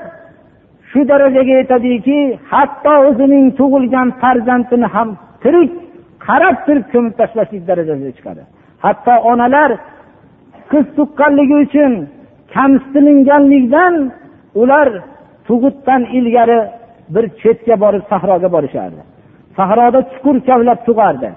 [0.89, 2.19] shu darajaga yetadiki
[2.51, 5.09] hatto o'zining tug'ilgan farzandini ham
[5.43, 5.71] tirik
[6.27, 8.41] qarab turib ko'mib tashlashlik darajasiga chiqadi.
[8.85, 9.71] Hatto onalar
[10.71, 11.91] qiz tuqqanligi uchun
[12.55, 13.93] kamsitilinganlikdan
[14.61, 14.87] ular
[15.47, 16.59] tug'utdan ilgari
[17.13, 19.01] bir chetga borib sahroga borishardi.
[19.57, 21.29] Sahroda chuqur kavlab tug'ardi.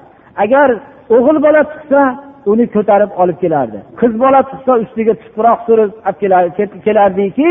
[0.45, 0.69] Agar
[1.17, 2.03] o'g'il bola tug'sa
[2.51, 3.79] uni ko'tarib olib kelardi.
[4.01, 7.51] Qiz bola tug'sa ustiga tuproq surib olib kelardiki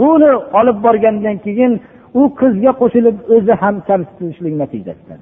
[0.00, 1.72] buni olib borgandan keyin
[2.20, 5.16] u qizga qo'shilib o'zi ham kamsitilishlik natijasida.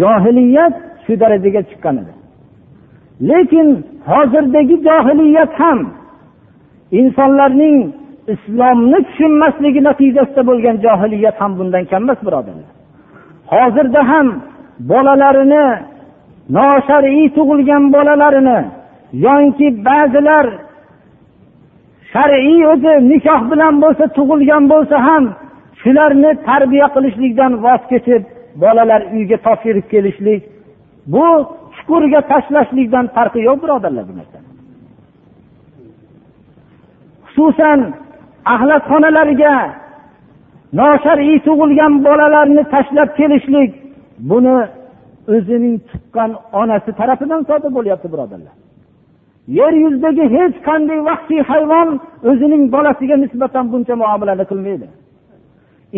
[0.00, 2.12] Johiliyat shu darajaga chiqqan edi.
[3.30, 3.68] Lekin
[4.10, 5.78] hozirdagi johiliyat ham
[7.00, 7.76] insonlarning
[8.34, 12.68] islomni tushunmasligi natijasida bo'lgan johiliyat ham bundan kam emas birodarlar.
[13.52, 14.26] Hozirda ham
[14.90, 15.66] bolalarini
[16.56, 18.58] noshar'iy tug'ilgan bolalarini
[19.26, 20.46] yoki ba'zilar
[22.12, 25.24] shar'iy o'zi nikoh bilan bo'lsa tug'ilgan bo'lsa ham
[25.82, 28.22] shularni tarbiya qilishlikdan voz kechib
[28.62, 30.42] bolalar uyga topshirib kelishlik
[31.12, 31.26] bu
[31.76, 34.38] chuqurga tashlashlikdan farqi yo'q birodarlar bu narsa
[37.26, 37.78] xususan
[38.54, 39.54] axlatxonalariga
[40.80, 43.70] noshar'iy tug'ilgan bolalarni tashlab kelishlik
[44.30, 44.56] buni
[45.34, 46.30] o'zining tuqqan
[46.60, 48.54] onasi tarafidan sodir bo'lyapti birodarlar.
[49.58, 51.88] Yer yuzidagi hech qanday vahshiy hayvon
[52.30, 54.86] o'zining bolasiga nisbatan buncha muomalani qilmaydi.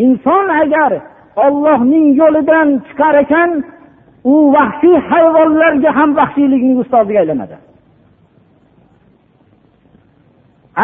[0.04, 0.92] Inson agar
[1.44, 3.50] ollohning yo'lidan chiqar ekan
[4.32, 7.56] u vahshiy hayvonlarga ham vahshiylikning ustoziga aylanadi.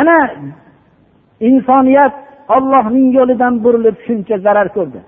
[0.01, 0.19] Ana
[1.41, 2.15] insoniyat
[2.57, 5.01] ollohning yo'lidan burilib shuncha zarar ko'rdi.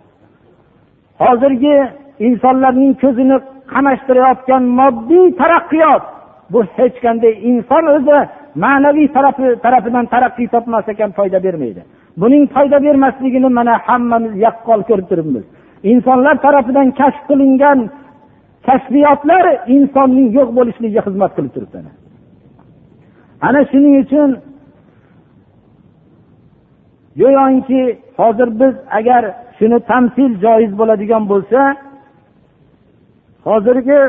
[1.22, 1.76] Hozirgi
[2.26, 3.36] insonlarning ko'zini
[3.72, 6.04] qamashtirayotgan moddiy taraqqiyot
[6.52, 8.18] bu hech qanday inson o'zi
[8.64, 11.82] ma'naviy tarafi tarafidan taraqqiy topmas ekan foyda bermaydi.
[12.20, 15.44] Buning foyda bermasligini mana hammamiz yaqqol ko'rib turibmiz.
[15.92, 17.78] Insonlar tarafidan kashf qilingan
[18.66, 19.44] kashfiyotlar
[19.76, 21.78] insonning yo'q bo'lishligiga xizmat qilib turibdi.
[23.46, 24.30] Ana shuning uchun
[27.20, 27.82] go'yoki
[28.18, 29.22] hozir biz agar
[29.58, 31.60] shuni tamsil joiz bo'ladigan bo'lsa
[33.48, 34.00] hozirgi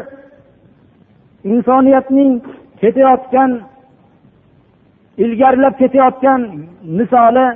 [1.54, 2.32] insoniyatning
[2.82, 3.52] ketayotgan
[5.24, 6.42] ilgarilab ketayotgan
[7.00, 7.48] misoli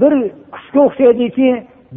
[0.00, 0.12] bir
[0.54, 1.48] qushga o'xshaydiki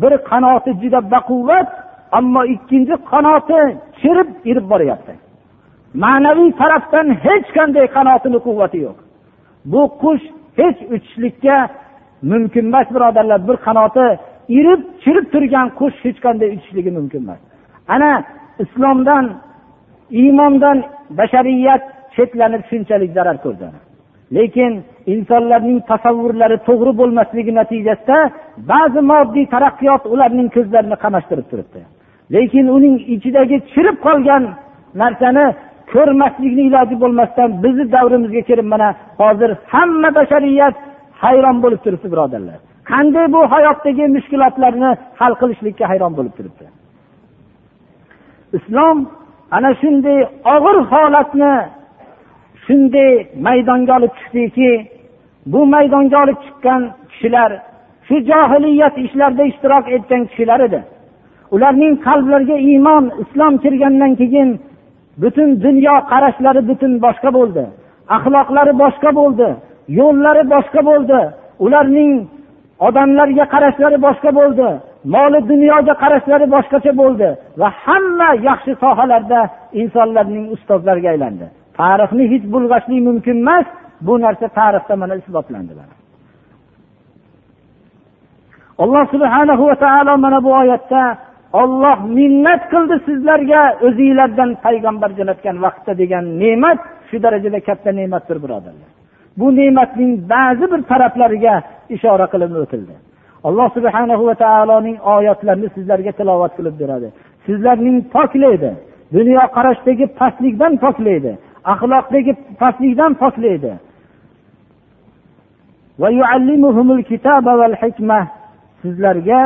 [0.02, 1.70] bir qanoti juda baquvvat
[2.18, 3.60] ammo ikkinchi qanoti
[4.00, 5.14] chirib irib boryapti.
[6.04, 8.98] Ma'naviy tarafdan hech qanday qanotini quvvati yo'q.
[9.72, 10.26] Bu qush
[10.60, 11.56] hech uchishlikka
[12.32, 14.06] mumkin emas birodarlar bir qanoti
[14.58, 17.40] irib chirib turgan qush hech qanday uchishligi mumkin emas.
[17.96, 18.12] Ana
[18.64, 19.26] islomdan
[20.22, 20.78] iymondan
[21.20, 21.84] bashariyat
[22.16, 23.68] chetlanib shunchalik zarar ko'rdi
[24.38, 24.72] lekin
[25.14, 28.18] insonlarning tasavvurlari to'g'ri bo'lmasligi natijasida
[28.72, 31.82] ba'zi moddiy taraqqiyot ularning ko'zlarini qamashtirib turibdi.
[32.36, 34.44] Lekin uning ichidagi chirib qolgan
[35.02, 35.46] narsani
[35.94, 38.90] ko'rmaslikni iloji bo'lmasdan bizni davrimizga kelib mana
[39.22, 40.76] hozir hamma bashariyat
[41.24, 42.60] hayron bo'lib turibdi birodarlar.
[42.92, 46.66] Qanday bu hayotdagi mushkulotlarni hal qilishlikka hayron bo'lib turibdi?
[48.58, 48.98] Islom
[49.56, 50.20] ana shunday
[50.56, 51.54] og'ir holatni
[52.66, 53.12] shunday
[53.48, 54.72] maydonga olib chiqdiki
[55.54, 57.52] bu maydonga olib chiqqan kishilar
[58.08, 60.80] shu johiliyat ishlarida ishtirok etgan kishilar edi.
[61.56, 64.50] Ularning qalblariga iymon islom kirgandan keyin
[65.22, 67.64] butun dunyo qarashlari butun boshqa bo'ldi
[68.16, 69.48] axloqlari boshqa bo'ldi
[69.98, 71.20] yo'llari boshqa bo'ldi.
[71.66, 72.12] Ularning
[72.88, 74.68] odamlarga qarashlari boshqa bo'ldi.
[75.16, 77.30] Moli dunyoga qarashlari boshqacha bo'ldi.
[77.62, 79.40] Va hamma yaxshi sohalarda
[79.82, 81.46] insonlarning ustozlariga aylandi.
[81.80, 83.68] Tarixni hech bulg'ashlik mumkin emas
[84.08, 85.74] bu narsa tarixda mana isbotlandi
[88.84, 91.02] alloh subhanahu va taolo mana bu oyatda
[91.62, 98.90] olloh minnat qildi sizlarga o'zinglardan payg'ambar jo'natgan vaqtda degan ne'mat shu darajada katta ne'matdir birodarlar.
[99.40, 101.56] Bu ne'matning ba'zi bir taraflariga
[101.96, 102.96] ishora qilib o'tildi.
[103.48, 107.08] Alloh subhana va taoloning oyatlarini sizlarga tilovat qilib beradi.
[107.46, 108.72] Sizlarning poklaydi.
[109.18, 111.32] Dunyoqarashdagi pastlikdan poklaydi.
[111.74, 113.72] Axloqdagi pastlikdan poklaydi.
[118.82, 119.42] Sizlarga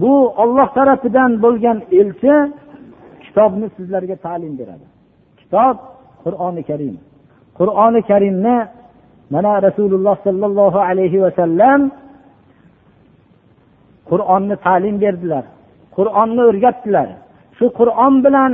[0.00, 2.34] bu olloh tarafidan bo'lgan elchi
[3.24, 4.86] kitobni sizlarga ta'lim beradi.
[5.40, 5.76] Kitob
[6.24, 6.96] qur'oni karim.
[7.58, 8.56] Qur'oni karimni
[9.34, 11.80] mana rasululloh sollallohu alayhi vasallam
[14.10, 15.44] qur'onni ta'lim berdilar.
[15.96, 17.08] Qur'onni o'rgatdilar.
[17.58, 18.52] Shu qur'on bilan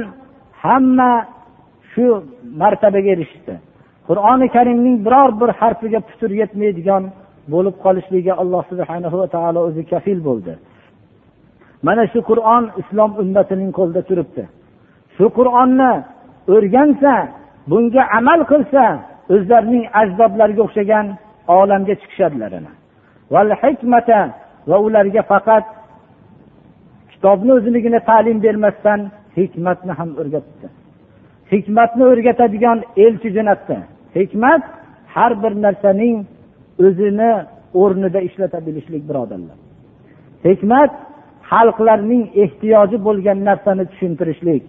[0.62, 1.12] hamma
[1.92, 2.06] shu
[2.60, 3.54] martabaga erishdi
[4.08, 7.02] qur'oni karimning biror bir harfiga putur yetmaydigan
[7.52, 10.52] bo'lib qolishligiga alloh subhana va taolo o'zi kafil bo'ldi.
[11.86, 14.44] Mana shu qur'on islom ummatining qo'lida turibdi.
[15.16, 15.92] Shu qur'onni
[16.54, 17.14] o'rgansa
[17.70, 18.84] bunga amal qilsa
[19.34, 21.06] o'zlarining ajdodlariga o'xshagan
[21.58, 22.52] olamga chiqishadilar
[24.70, 25.64] va ularga faqat
[27.12, 29.00] kitobni o'ziligini ta'lim bermasdan
[29.38, 30.66] hikmatni ham o'rgatdi.
[31.52, 33.76] Hikmatni o'rgatadigan elchi jo'natdi
[34.18, 34.62] hikmat
[35.14, 36.16] har bir narsaning
[36.86, 37.32] o'zini
[37.82, 39.58] o'rnida ishlata bilishlik birodarlar.
[40.48, 40.92] Hikmat
[41.50, 44.64] xalqlarning ehtiyoji bo'lgan narsani tushuntirishlik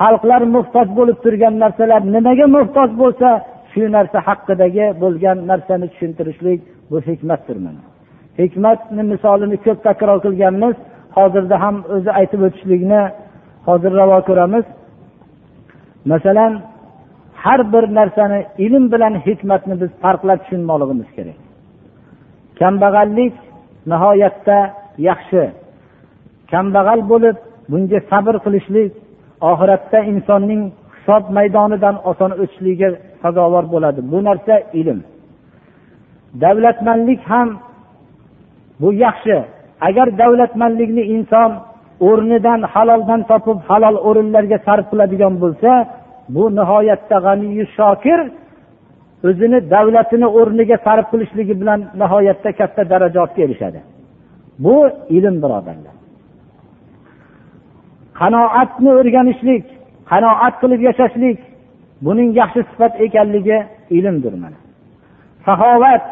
[0.00, 3.28] xalqlar muhtoj bo'lib turgan narsalar nimaga muhtoj bo'lsa
[3.72, 7.82] shu narsa haqidagi bo'lgan narsani tushuntirishlik bu hikmatdir mana.
[8.40, 10.76] Hikmatni misolini ko'p takror qilganmiz.
[11.16, 13.02] Hozirda ham o'zi aytib o'tishlikni
[13.68, 14.64] hozir ravo ko'ramiz.
[16.12, 16.52] Masalan
[17.44, 21.38] har bir narsani ilm bilan hikmatni biz farqlab tushunmoqligimiz kerak.
[22.60, 23.34] Kambag'allik
[23.90, 24.58] nihoyatda
[25.08, 25.42] yaxshi.
[26.52, 27.36] Kambag'al bo'lib
[27.70, 28.92] bunga sabr qilishlik
[29.50, 30.62] oxiratda insonning
[30.96, 32.88] hisob maydonidan oson o'tishligiga
[33.22, 34.00] sazovor bo'ladi.
[34.12, 34.98] Bu narsa ilm.
[36.42, 37.48] Davlatmanlik ham
[38.80, 39.36] bu yaxshi.
[39.88, 41.50] Agar davlatmanlikni inson
[42.08, 45.70] o'rnidan haloldan topib halol o'rinlarga sarf qiladigan bo'lsa
[46.34, 48.20] bu nihoyatda g'aniyu shokir
[49.28, 53.80] o'zini davlatini o'rniga sarf qilishligi bilan nihoyatda katta darajaga erishadi.
[54.64, 54.76] Bu
[55.16, 55.97] ilm birodarlar.
[58.20, 59.64] Qanoatni o'rganishlik
[60.10, 61.38] qanoat qilib yashashlik
[62.06, 63.58] buning yaxshi sifat ekanligi
[63.98, 64.58] ilmdir mana.
[65.46, 66.02] Saxovat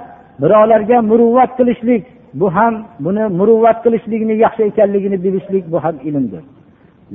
[0.43, 2.05] birovlarga muruvvat qilishlik
[2.41, 6.43] bu ham buni muruvvat qilishlikni yaxshi ekanligini bilishlik bu ham ilmdir.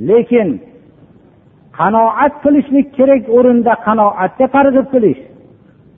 [0.08, 0.48] Lekin
[1.78, 5.20] qanoat qilishlik kerak o'rinda qanoatga targ'ib qilish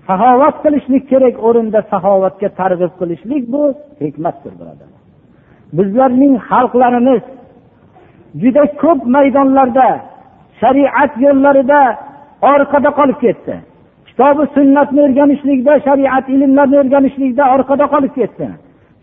[0.09, 3.63] saxovat qilishlik kerak o'rinda saxovatga targ'ib qilishlik bu
[4.05, 5.03] hikmatdir birodarlar
[5.79, 7.23] bizlarning xalqlarimiz
[8.43, 9.89] juda ko'p maydonlarda
[10.61, 11.81] shariat yo'llarida
[12.53, 13.55] orqada qolib ketdi.
[14.09, 18.47] Kitobi sunnatni o'rganishlikda shariat ilmlarini o'rganishlikda orqada qolib ketdi.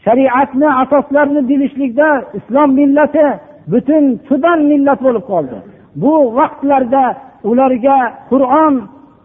[0.05, 3.25] Shariatni asoslarini bilishlikda islom millati
[3.71, 5.57] butun tuban millat bo'lib qoldi.
[6.01, 7.03] Bu vaqtlarda
[7.49, 7.97] ularga
[8.31, 8.73] qur'on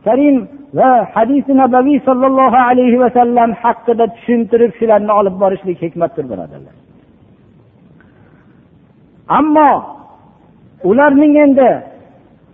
[0.06, 0.36] karim
[0.78, 6.74] va hadisi nabaviy sollallohu alayhi vasallam haqida tushuntirib shularni olib borishlik hikmatdir birodarlar.
[9.38, 9.70] Ammo
[10.84, 11.70] ularning endi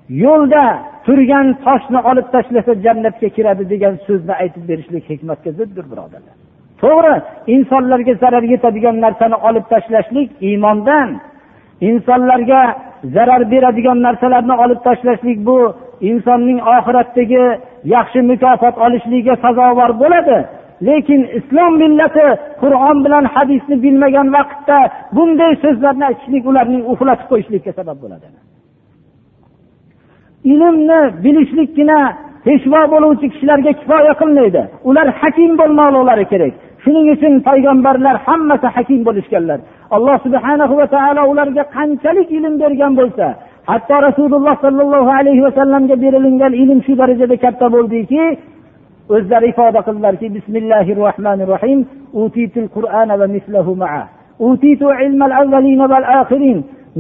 [0.08, 0.64] yo'lda
[1.06, 6.35] turgan toshni olib tashlasa jannatga kiradi degan so'zni aytib berishlik hikmatga ziddir birodarlar.
[6.82, 7.14] To'g'ri
[7.54, 11.08] insonlarga zarar yetadigan narsani olib tashlashlik iymondan
[11.88, 12.62] insonlarga
[13.14, 15.58] zarar beradigan narsalarni olib tashlashlik bu
[16.11, 17.44] insonning oxiratdagi
[17.94, 20.38] yaxshi mukofot olishligiga sazovor bo'ladi.
[20.88, 22.26] Lekin islom millati
[22.62, 24.78] qur'on bilan hadisni bilmagan vaqtda
[25.16, 28.26] bunday so'zlarni aytishlik ularning uxlatib qo'yishlikka sabab bo'ladi.
[30.52, 31.98] Ilmni bilishlikgina
[32.46, 34.62] peshvo bo'luvchi kishilarga kifoya qilmaydi.
[34.88, 36.54] Ular hakim bo'lmoqliklari kerak.
[36.82, 39.58] Shuning uchun payg'ambarlar hammasi hakim bo'lishganlar.
[39.96, 43.26] Alloh subhana va taolo ularga qanchalik ilm bergan bo'lsa
[43.70, 48.22] hatto rasululloh sollallohu alayhi vasallamga berilingan ilm shu darajada katta bo'ldiki
[49.14, 51.80] o'zlari ifoda qildilarki bismillahi rohmanir rohim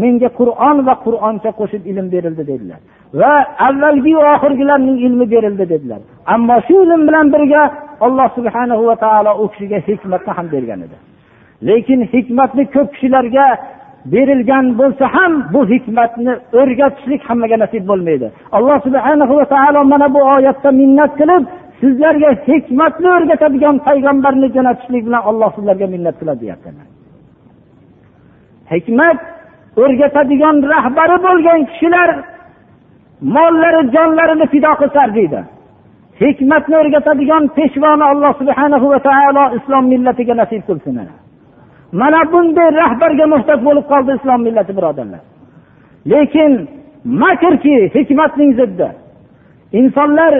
[0.00, 2.80] menga qur'on va qur'oncha qo'shib ilm berildi dedilar.
[3.20, 3.34] Va
[3.68, 6.00] avvalgi oxirgilarning ilmi berildi dedilar.
[6.34, 7.62] Ammo shu ilm bilan birga
[8.06, 10.96] alloh subhana va taolo u kishiga hikmatni ham bergan edi.
[11.68, 13.46] Lekin hikmatni ko'p kishilarga
[14.14, 18.26] berilgan bo'lsa ham bu hikmatni o'rgatishlik hammaga nasib bo'lmaydi.
[18.56, 21.42] Alloh subhana va taolo mana bu oyatda minnat qilib
[21.82, 26.70] sizlarga hikmatni o'rgatadigan payg'ambarni jo'natishlik bilan alloh sizlarga minnat qiladi deyapti
[28.72, 29.18] hikmat
[29.82, 32.08] o'rgatadigan rahbari bo'lgan kishilar
[33.34, 35.40] mollari jonlarini fido qilsar deydi.
[36.22, 40.96] Hikmatni o'rgatadigan peshvoni alloh subhana va taolo islom millatiga nasib qilsin
[42.00, 45.22] mana bunday rahbarga muhtoj bo'lib qoldi islom millati birodarlar.
[46.12, 46.52] Lekin
[47.22, 48.88] makrki hikmatning ziddi.
[49.80, 50.32] Insonlar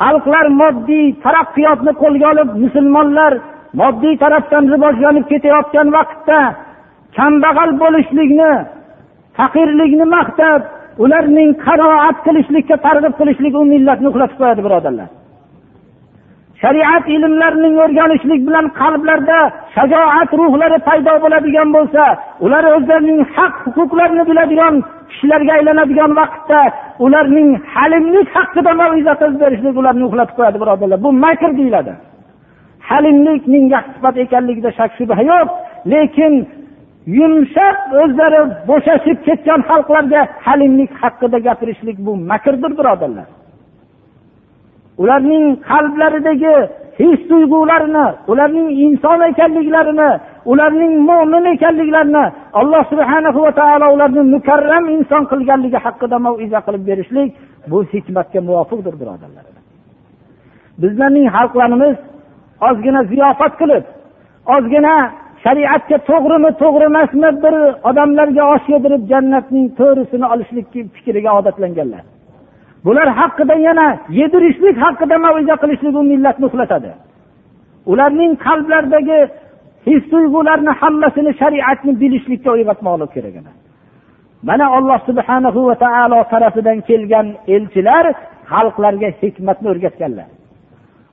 [0.00, 3.32] xalqlar moddiy taraqqiyotni qo'lga olib musulmonlar
[3.80, 6.40] moddiy tarafdan rivojlanib ketayotgan vaqtda
[7.18, 8.52] kambag'al bo'lishlikni
[9.38, 10.60] faqirlikni maqtab
[11.04, 15.08] ularning qanoat qilishlikka targ'ib qilishlik u millatni uxlatib qo'yadi birodarlar.
[16.62, 19.38] Shariat ilmlarining o'rganishlik bilan qalblarda
[19.76, 22.02] shajoat ruhlari paydo bo'ladigan bo'lsa
[22.44, 24.74] ular o'zlarining haq huquqlarini biladigan
[25.10, 26.60] kishilarga aylanadigan vaqtda
[27.06, 30.98] ularning halimlik haqida maviza qilib berishlik ularni uxlatib qo'yadi birodarlar.
[31.06, 31.92] Bu makr deyiladi.
[32.90, 33.42] Halimlik
[33.74, 35.48] yaxshi sifat ekanligida shak shubha yo'q
[35.92, 36.32] lekin
[37.18, 43.26] yumshab o'zlari bo'shashib ketgan xalqlarga halimlik haqida gapirishlik bu makrdir birodarlar.
[45.02, 46.54] Ularning qalblaridagi
[47.00, 50.10] his tuyg'ularini ularning inson ekanliklarini
[50.52, 52.24] ularning mo'min ekanliklarini
[52.60, 57.28] alloh subhana va taolo ularni mukarram inson qilganligi haqida maiza qilib berishlik
[57.70, 59.44] bu hikmatga muvofiqdir birodarlar.
[60.82, 61.96] Bizlarning xalqlarimiz
[62.68, 63.84] ozgina ziyofat qilib
[64.54, 64.94] ozgina
[65.44, 67.54] shariatga to'g'rimi to'g'ri emasmi bir
[67.88, 70.66] odamlarga osh yedirib jannatning to'risini olishlik
[70.96, 72.04] fikriga odatlanganlar.
[72.84, 73.86] Bular haqida yana
[74.20, 76.90] yedirishlik haqida maviza qilishlik u millatni uxlatadi
[77.92, 79.18] ularning qalblaridagi
[79.88, 83.52] his tuyg'ularni hammasini shariatni bilishlikka o'rgatmoqlik kerak edi.
[84.48, 88.04] Mana alloh subhanahu va taolo tarafidan kelgan elchilar
[88.52, 90.28] xalqlarga hikmatni o'rgatganlar.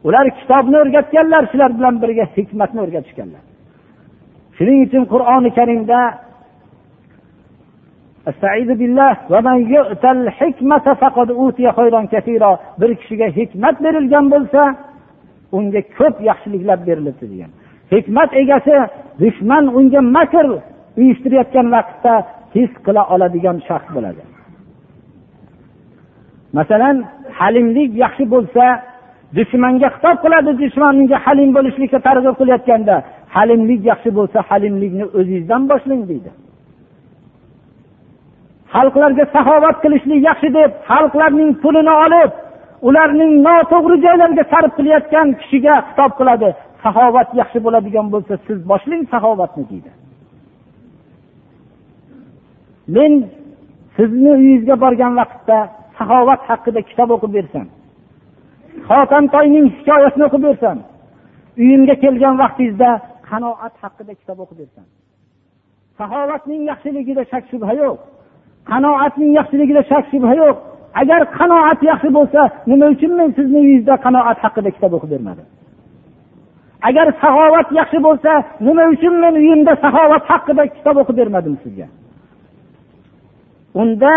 [0.08, 3.44] Ular kitobni o'rgatganlar shular bilan birga hikmatni o'rgatishganlar.
[4.58, 6.00] Shuning uchun qur'oni karimda
[12.82, 14.62] bir kishiga hikmat berilgan bo'lsa
[15.58, 17.52] unga ko'p yaxshiliklar berilibdi degan.
[17.94, 18.76] Hikmat egasi
[19.22, 20.46] dushman unga makr
[21.00, 22.14] uyushtirayotgan vaqtda
[22.56, 24.24] his qila oladigan shaxs bo'ladi.
[26.58, 26.96] Masalan
[27.40, 28.64] halimlik yaxshi bo'lsa
[29.38, 32.96] dushmanga xitob qiladi dushmanga halim bo'lishlikka targ'ib qilayotganda
[33.36, 36.32] halimlik yaxshi bo'lsa halimlikni o'zingizdan boshlang deydi.
[38.74, 42.32] Xalqlarga saxovat qilishlik yaxshi deb xalqlarning pulini olib
[42.88, 46.50] ularning noto'g'ri joylarga sarf qilayotgan kishiga xitob qiladi.
[46.84, 49.92] Saxovat yaxshi bo'ladigan bo'lsa siz boshlang saxovatni deydi.
[52.96, 53.12] Men
[53.96, 55.58] sizni uyingizga borgan vaqtda
[55.98, 57.68] saxovat haqida kitob o'qib bersam
[58.90, 60.78] xotantoyning hikoyasini o'qib bersam
[61.64, 62.90] uyimga kelgan vaqtingizda
[63.30, 64.88] qanoat haqida kitob o'qib bersam
[66.00, 68.00] saxovatning yaxshiligida shak shubha yo'q.
[68.72, 70.58] Qanoatning yaxshiligida shak shubha yo'q.
[71.02, 75.48] Agar qanoat yaxshi bo'lsa nima uchun men sizni uyingizda qanoat haqida kitob o'qib bermadim
[76.90, 78.32] agar saxovat yaxshi bo'lsa
[78.68, 81.88] nima uchun men uyimda saxovat haqida kitob o'qib bermadim sizga?
[83.82, 84.14] Unda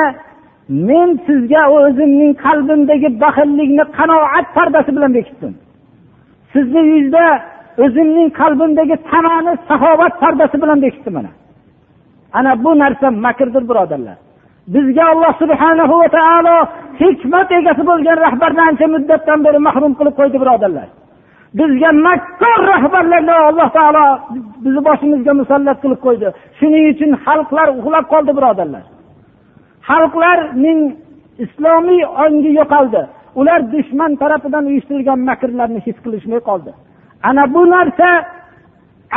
[0.88, 5.52] men sizga o'zimning qalbimdagi baxillikni qanoat pardasi bilan bekitdim.
[6.52, 7.24] Sizni uyingizda
[7.84, 11.32] o'zimning qalbimdagi tamani saxovat pardasi bilan bekitdim mana.
[12.38, 14.18] Ana bu narsa makrdir birodarlar.
[14.74, 16.56] Bizga alloh subhanahu va taolo
[17.02, 20.88] hikmat egasi bo'lgan rahbarni ancha muddatdan beri mahrum qilib qo'ydi birodarlar.
[21.58, 24.04] Bizga makkor rahbarlarni alloh taolo
[24.64, 26.28] bizni boshimizga musallat qilib qo'ydi.
[26.58, 28.84] Shuning uchun xalqlar uxlab qoldi birodarlar.
[29.88, 30.80] Xalqlarning
[31.44, 33.02] islomiy ongi yo'qoldi.
[33.40, 36.70] Ular dushman tarafidan uyushtirilgan makrlarni his qilishmay qoldi.
[37.28, 38.08] Ana bu narsa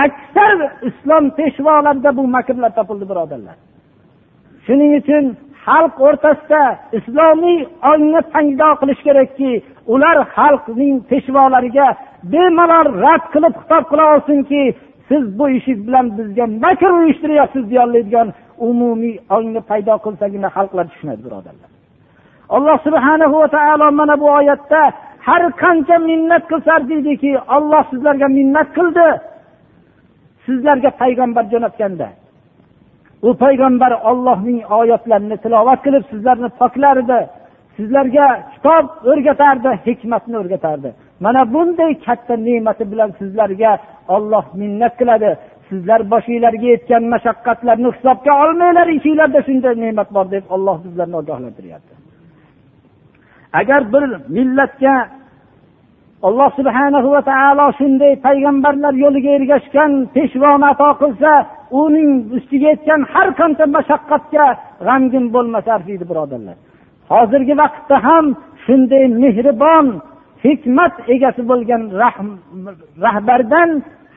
[0.06, 0.56] aksar
[0.90, 3.58] islom peshvolarida bu makrlar topildi birodarlar.
[4.66, 5.26] Shuning uchun
[5.66, 6.64] xalq o'rtasida
[6.98, 7.60] islomiy
[7.92, 9.52] ongni paydo qilish kerakki
[9.94, 11.88] ular xalqning peshvolariga
[12.32, 14.64] bemalol rad qilib xitob qila olsinki
[15.10, 18.28] siz bu ishingiz bilan bizga makr uyushtiryapsiz deyolmaydigan
[18.70, 21.70] umumiy ongni paydo qilsagina xalqlar tushunadi birodarlar.
[22.56, 24.82] Alloh subhanahu va taolo mana bu oyatda
[25.28, 29.08] har qancha minnat qilsar deydiki olloh sizlarga minnat qildi.
[30.46, 32.08] Sizlarga payg'ambar jo'natganda.
[33.28, 37.20] U payg'ambar ollohning oyatlarini tilovat qilib sizlarni poklar edi
[37.78, 40.90] sizlarga kitob o'rgatardi hikmatni o'rgatardi.
[41.26, 43.72] Mana bunday katta ne'mati bilan sizlarga
[44.16, 45.30] olloh minnat qiladi.
[45.70, 51.94] Sizlar boshinglarga yetgan mashaqqatlarni hisobga olmanglar ichinglarda shunday ne'mat bor deb olloh bizlarni ogohlantiryapti.
[53.60, 54.04] Agar bir
[54.36, 54.96] millatga
[56.28, 61.32] alloh subhana va taolo shunday payg'ambarlar yo'liga ergashgan peshvoni ato qilsa
[61.72, 64.46] uning ustiga yetgan har qancha mashaqqatga
[64.88, 66.58] g'amgin bo'lmasa arziydi birodarlar.
[67.12, 68.26] Hozirgi vaqtda ham
[68.66, 69.88] shunday mehribon
[70.46, 71.82] hikmat egasi bo'lgan
[73.06, 73.70] rahbardan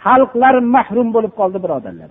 [0.04, 2.10] xalqlar mahrum bo'lib qoldi birodarlar.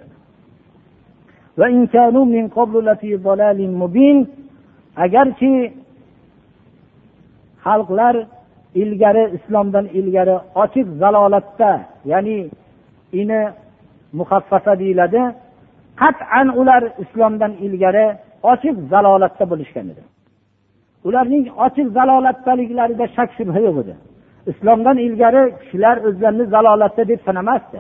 [5.04, 5.54] Agarki
[7.66, 8.16] xalqlar
[8.82, 11.72] ilgari islomdan ilgari ochiq zalolatda
[12.12, 12.40] ya'ni
[13.22, 13.42] ini
[14.20, 15.22] muhaffasa deyiladi
[16.02, 18.06] qat'an ular islomdan ilgari
[18.52, 20.04] ochiq zalolatda bo'lishgan edi.
[21.08, 23.94] Ularning ochiq zalolatdaliklarida shak shubha yo'q edi.
[24.52, 27.80] Islomdan ilgari kishilar o'zlarini zalolatda deb sanamasdi.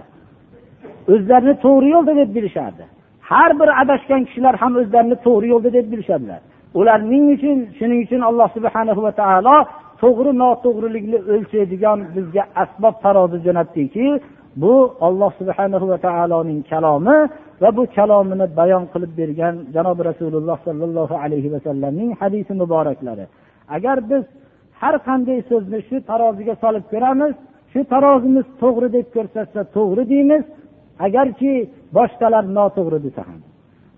[1.14, 2.84] O'zlarini to'g'ri yo'lda deb bilishardi.
[3.30, 6.42] Har bir adashgan kishilar ham o'zlarini to'g'ri yo'lda deb bilishadilar.
[6.80, 9.58] Ularning uchun shuning uchun alloh subhana va taolo
[10.02, 14.06] to'g'ri noto'g'rilikni o'lchaydigan bizga asbob tarozi jo'natdiki
[14.56, 17.18] bu olloh subhana va taoloning kalomi
[17.62, 23.26] va bu kalomini bayon qilib bergan janobi rasululloh sollallohu alayhi vasallamning hadisi muboraklari.
[23.76, 24.24] Agar biz
[24.82, 27.34] har qanday so'zni shu taroziga solib ko'ramiz
[27.72, 30.44] shu tarozimiz to'g'ri deb ko'rsatsa to'g'ri deymiz
[31.06, 31.54] agarki
[31.98, 33.40] boshqalar noto'g'ri desa ham.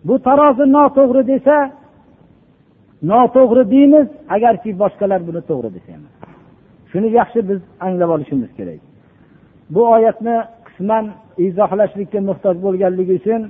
[0.08, 1.58] Bu tarozi noto'g'ri desa
[3.12, 6.04] noto'g'ri deymiz agarki boshqalar buni to'g'ri desa ham.
[6.92, 8.93] Shuni yaxshi biz anglab olishimiz kerak.
[9.74, 10.36] Bu oyatni
[10.68, 11.06] qisman
[11.48, 13.42] izohlashlikka muhtoj bo'lganligi uchun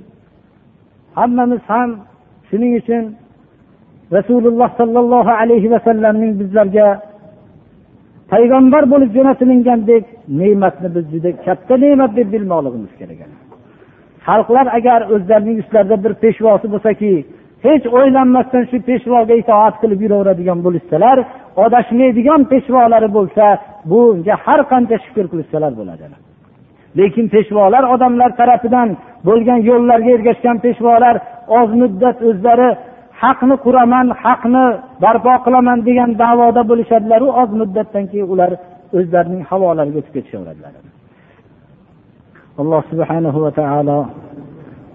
[1.18, 1.90] hammamiz ham
[2.48, 3.04] shuning uchun
[4.16, 6.86] rasululloh sollallohu alayhi vasallamning bizlarga
[8.32, 10.04] payg'ambar bo'lib jo'natilingandek
[10.40, 13.20] ne'matni biz juda katta ne'mat deb bilmoqligimiz kerak.
[14.26, 17.12] Xalqlar agar o'zlarining ustlarida bir peshvosi bo'lsaki
[17.66, 21.18] hech o'ylanmasdan shu peshvoga itoat qilib yuraveradigan bo'lishsalar
[21.64, 23.46] adashmaydigan peshvolari bo'lsa
[23.90, 26.04] bunga har qancha shukur qilishsalar bo'ladi.
[26.98, 28.88] Lekin peshvolar odamlar tarafidan
[29.28, 31.14] bo'lgan yo'llarga ergashgan peshvolar
[31.60, 32.68] oz muddat o'zlari
[33.22, 34.64] haqni quraman haqni
[35.04, 38.50] barpo qilaman degan davoda bo'lishadilaru oz muddatdan keyin ular
[38.98, 40.72] o'zlarining havolariga o'tib ketishaveradilar.
[42.60, 43.98] Alloh subhanahu va taolo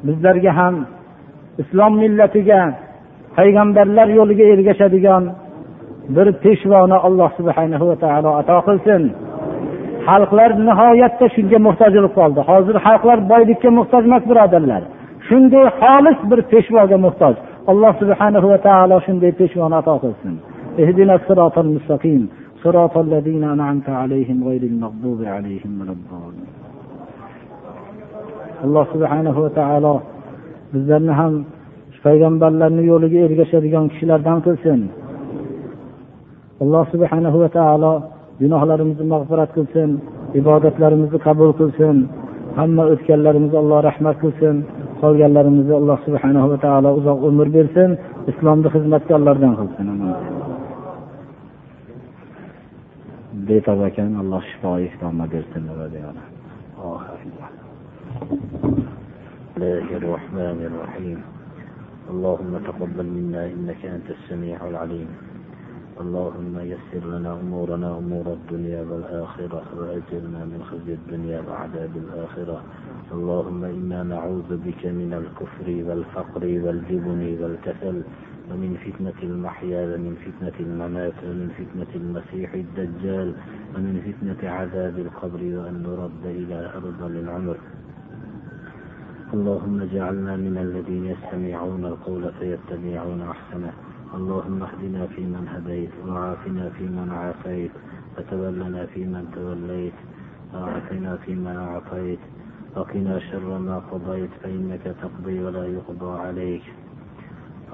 [0.07, 0.75] bizlarga ham
[1.62, 2.60] islom millatiga
[3.36, 5.24] payg'ambarlar yo'liga ergashadigan
[6.16, 9.02] bir peshvoni alloh subhanahu va taolo ato qilsin
[10.08, 14.82] xalqlar nihoyatda shunga muhtoj bo'lib qoldi hozir xalqlar boylikka muhtoj emas birodarlar
[15.28, 17.34] shunday xolis bir peshvoga muhtoj
[17.72, 20.36] alloh subhanahu va taolo shunday peshvoni ato qilsin
[20.82, 22.22] اهدنا الصراط المستقيم
[22.64, 26.50] صراط الذين أنعمت عليهم غير المغضوب عليهم ولا الضالين
[28.64, 29.94] alloh subhanahu va taolo
[30.73, 31.33] bizlarni ham
[32.05, 34.79] payg'ambarlarni yo'liga ergashadigan kishilardan qilsin.
[36.63, 37.93] Alloh subhanahu va taolo
[38.41, 39.89] gunohlarimizni mag'firat qilsin
[40.39, 41.95] ibodatlarimizni qabul qilsin
[42.59, 44.55] hamma o'tganlarimizni alloh rahmat qilsin
[45.01, 47.89] qolganlarimizni alloh subhanahu va taolo uzoq umr bersin
[48.31, 49.87] islomni xizmatkorlardan qilsin.
[53.47, 55.63] Betob ekan alloh shifo iftoma bersin.
[59.59, 61.19] الله الرحمن الرحيم.
[62.09, 65.09] اللهم تقبل منا إنك أنت السميع العليم.
[65.99, 72.57] اللهم يسر لنا أمورنا أمور الدنيا والآخرة وأجرنا من خزي الدنيا وعذاب الآخرة.
[73.11, 77.97] اللهم إنا نعوذ بك من الكفر والفقر والجبن والكسل
[78.49, 83.29] ومن فتنة المحيا ومن فتنة الممات ومن فتنة المسيح الدجال
[83.75, 87.57] ومن فتنة عذاب القبر وأن نرد إلى أرض العمر.
[89.33, 93.73] اللهم اجعلنا من الذين يستمعون القول فيتبعون أحسنه.
[94.13, 97.71] اللهم اهدنا فيمن هديت وعافنا فيمن عافيت.
[98.17, 99.93] وتولنا فيمن توليت.
[100.53, 102.19] وعافنا فيمن عافيت.
[102.75, 106.65] وقنا شر ما قضيت فإنك تقضي ولا يقضى عليك.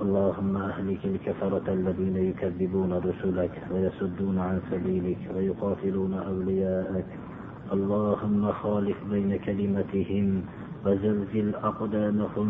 [0.01, 7.07] اللهم أهلك الكفرة الذين يكذبون رسلك ويصدون عن سبيلك ويقاتلون أولياءك.
[7.73, 10.43] اللهم خالف بين كلمتهم
[10.85, 12.49] وزلزل أقدامهم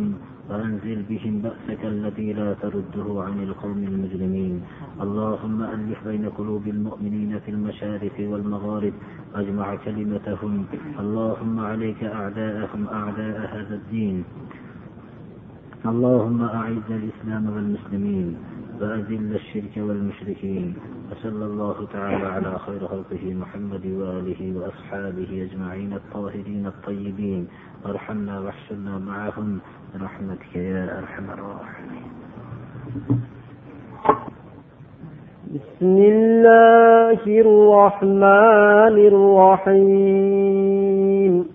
[0.50, 4.62] وأنزل بهم بأسك الذي لا ترده عن القوم المجرمين.
[5.02, 8.94] اللهم ألف بين قلوب المؤمنين في المشارق والمغارب
[9.36, 10.66] واجمع كلمتهم.
[11.00, 14.24] اللهم عليك أعداءهم أعداء هذا الدين.
[15.86, 18.55] اللهم أعز الإسلام والمسلمين.
[18.82, 20.76] وأذل الشرك والمشركين
[21.12, 27.48] وصلى الله تعالى على خير خلقه محمد وآله وأصحابه أجمعين الطاهرين الطيبين.
[27.86, 29.60] وارحمنا واحشرنا معهم.
[29.94, 32.12] برحمتك يا أرحم الراحمين.
[35.56, 38.96] بسم الله الرحمن
[39.72, 41.55] الرحيم.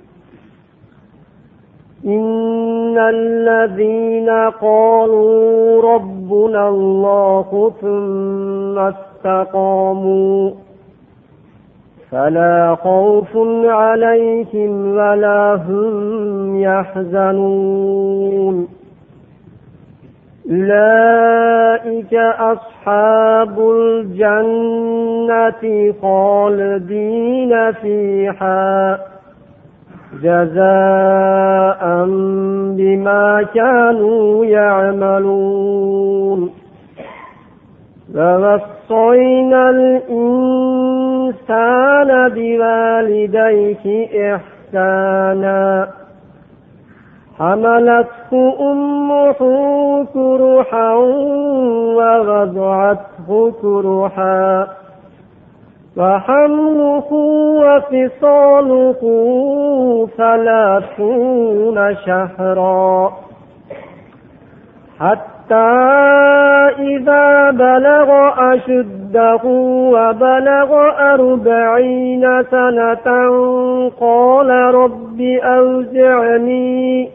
[2.05, 4.31] إن الذين
[4.61, 10.51] قالوا ربنا الله ثم استقاموا
[12.11, 18.01] فلا خوف عليهم ولا هم يحزنون
[20.51, 24.83] أولئك أصحاب الجنة
[26.03, 28.99] خالدين فيها
[30.15, 32.05] جزاء
[32.77, 36.51] بما كانوا يعملون.
[38.17, 40.29] ووصينا الإنسان
[42.29, 43.85] بوالديه
[44.35, 45.89] إحسانا.
[47.39, 49.41] حملته أمه
[50.15, 50.95] كرحا
[51.97, 54.67] ووضعته كرحا.
[55.97, 57.09] وحمله
[57.65, 59.01] وفصاله
[60.17, 63.13] ثلاثون شهرا.
[65.01, 65.55] حتى
[66.79, 68.11] إذا بلغ
[68.55, 69.41] أشده
[69.95, 70.71] وبلغ
[71.15, 73.07] أربعين سنة
[74.01, 77.09] قال رب أوزعني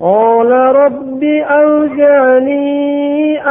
[0.00, 2.66] قال رب أوزعني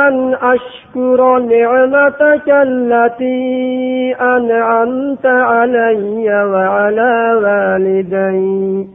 [0.08, 8.88] أن أشكر نعمتك التي أنعمت علي وعلى والدي.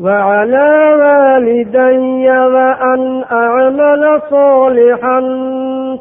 [0.00, 5.20] وعلى والدي وأن أعمل صالحا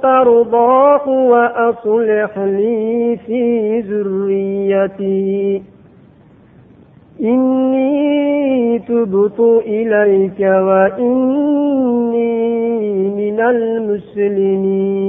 [0.03, 5.61] ترضاه وأصلح لي في ذريتي.
[7.23, 11.09] إني تبت إليك وإني
[13.09, 14.99] من المسلمين.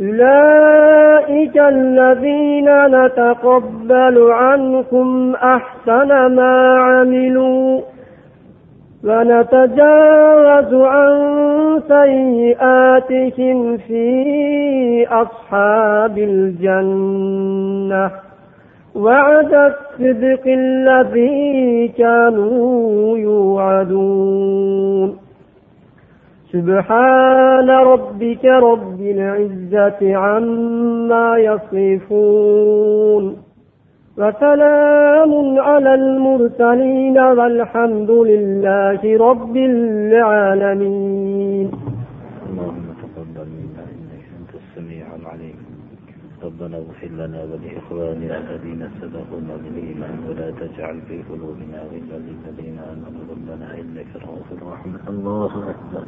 [0.00, 7.80] أولئك الذين نتقبل عنكم أحسن ما عملوا
[9.04, 11.40] ونتجاوز عن
[11.88, 18.10] سيئاتهم في أصحاب الجنة.
[18.94, 25.16] وعد الصدق الذي كانوا يوعدون.
[26.52, 33.36] سبحان ربك رب العزة عما يصفون.
[34.18, 41.70] وسلام على المرسلين والحمد لله رب العالمين.
[42.50, 45.58] اللهم تقبل منا إنك أنت السميع العليم.
[46.44, 47.44] ربنا اغفر لنا
[47.90, 53.22] ولاخواننا الذين سبقونا بالايمان ولا تجعل في قلوبنا غلا للذين آمنوا.
[53.30, 54.94] ربنا إنك رؤوف رحيم.
[55.08, 55.98] الله أكبر.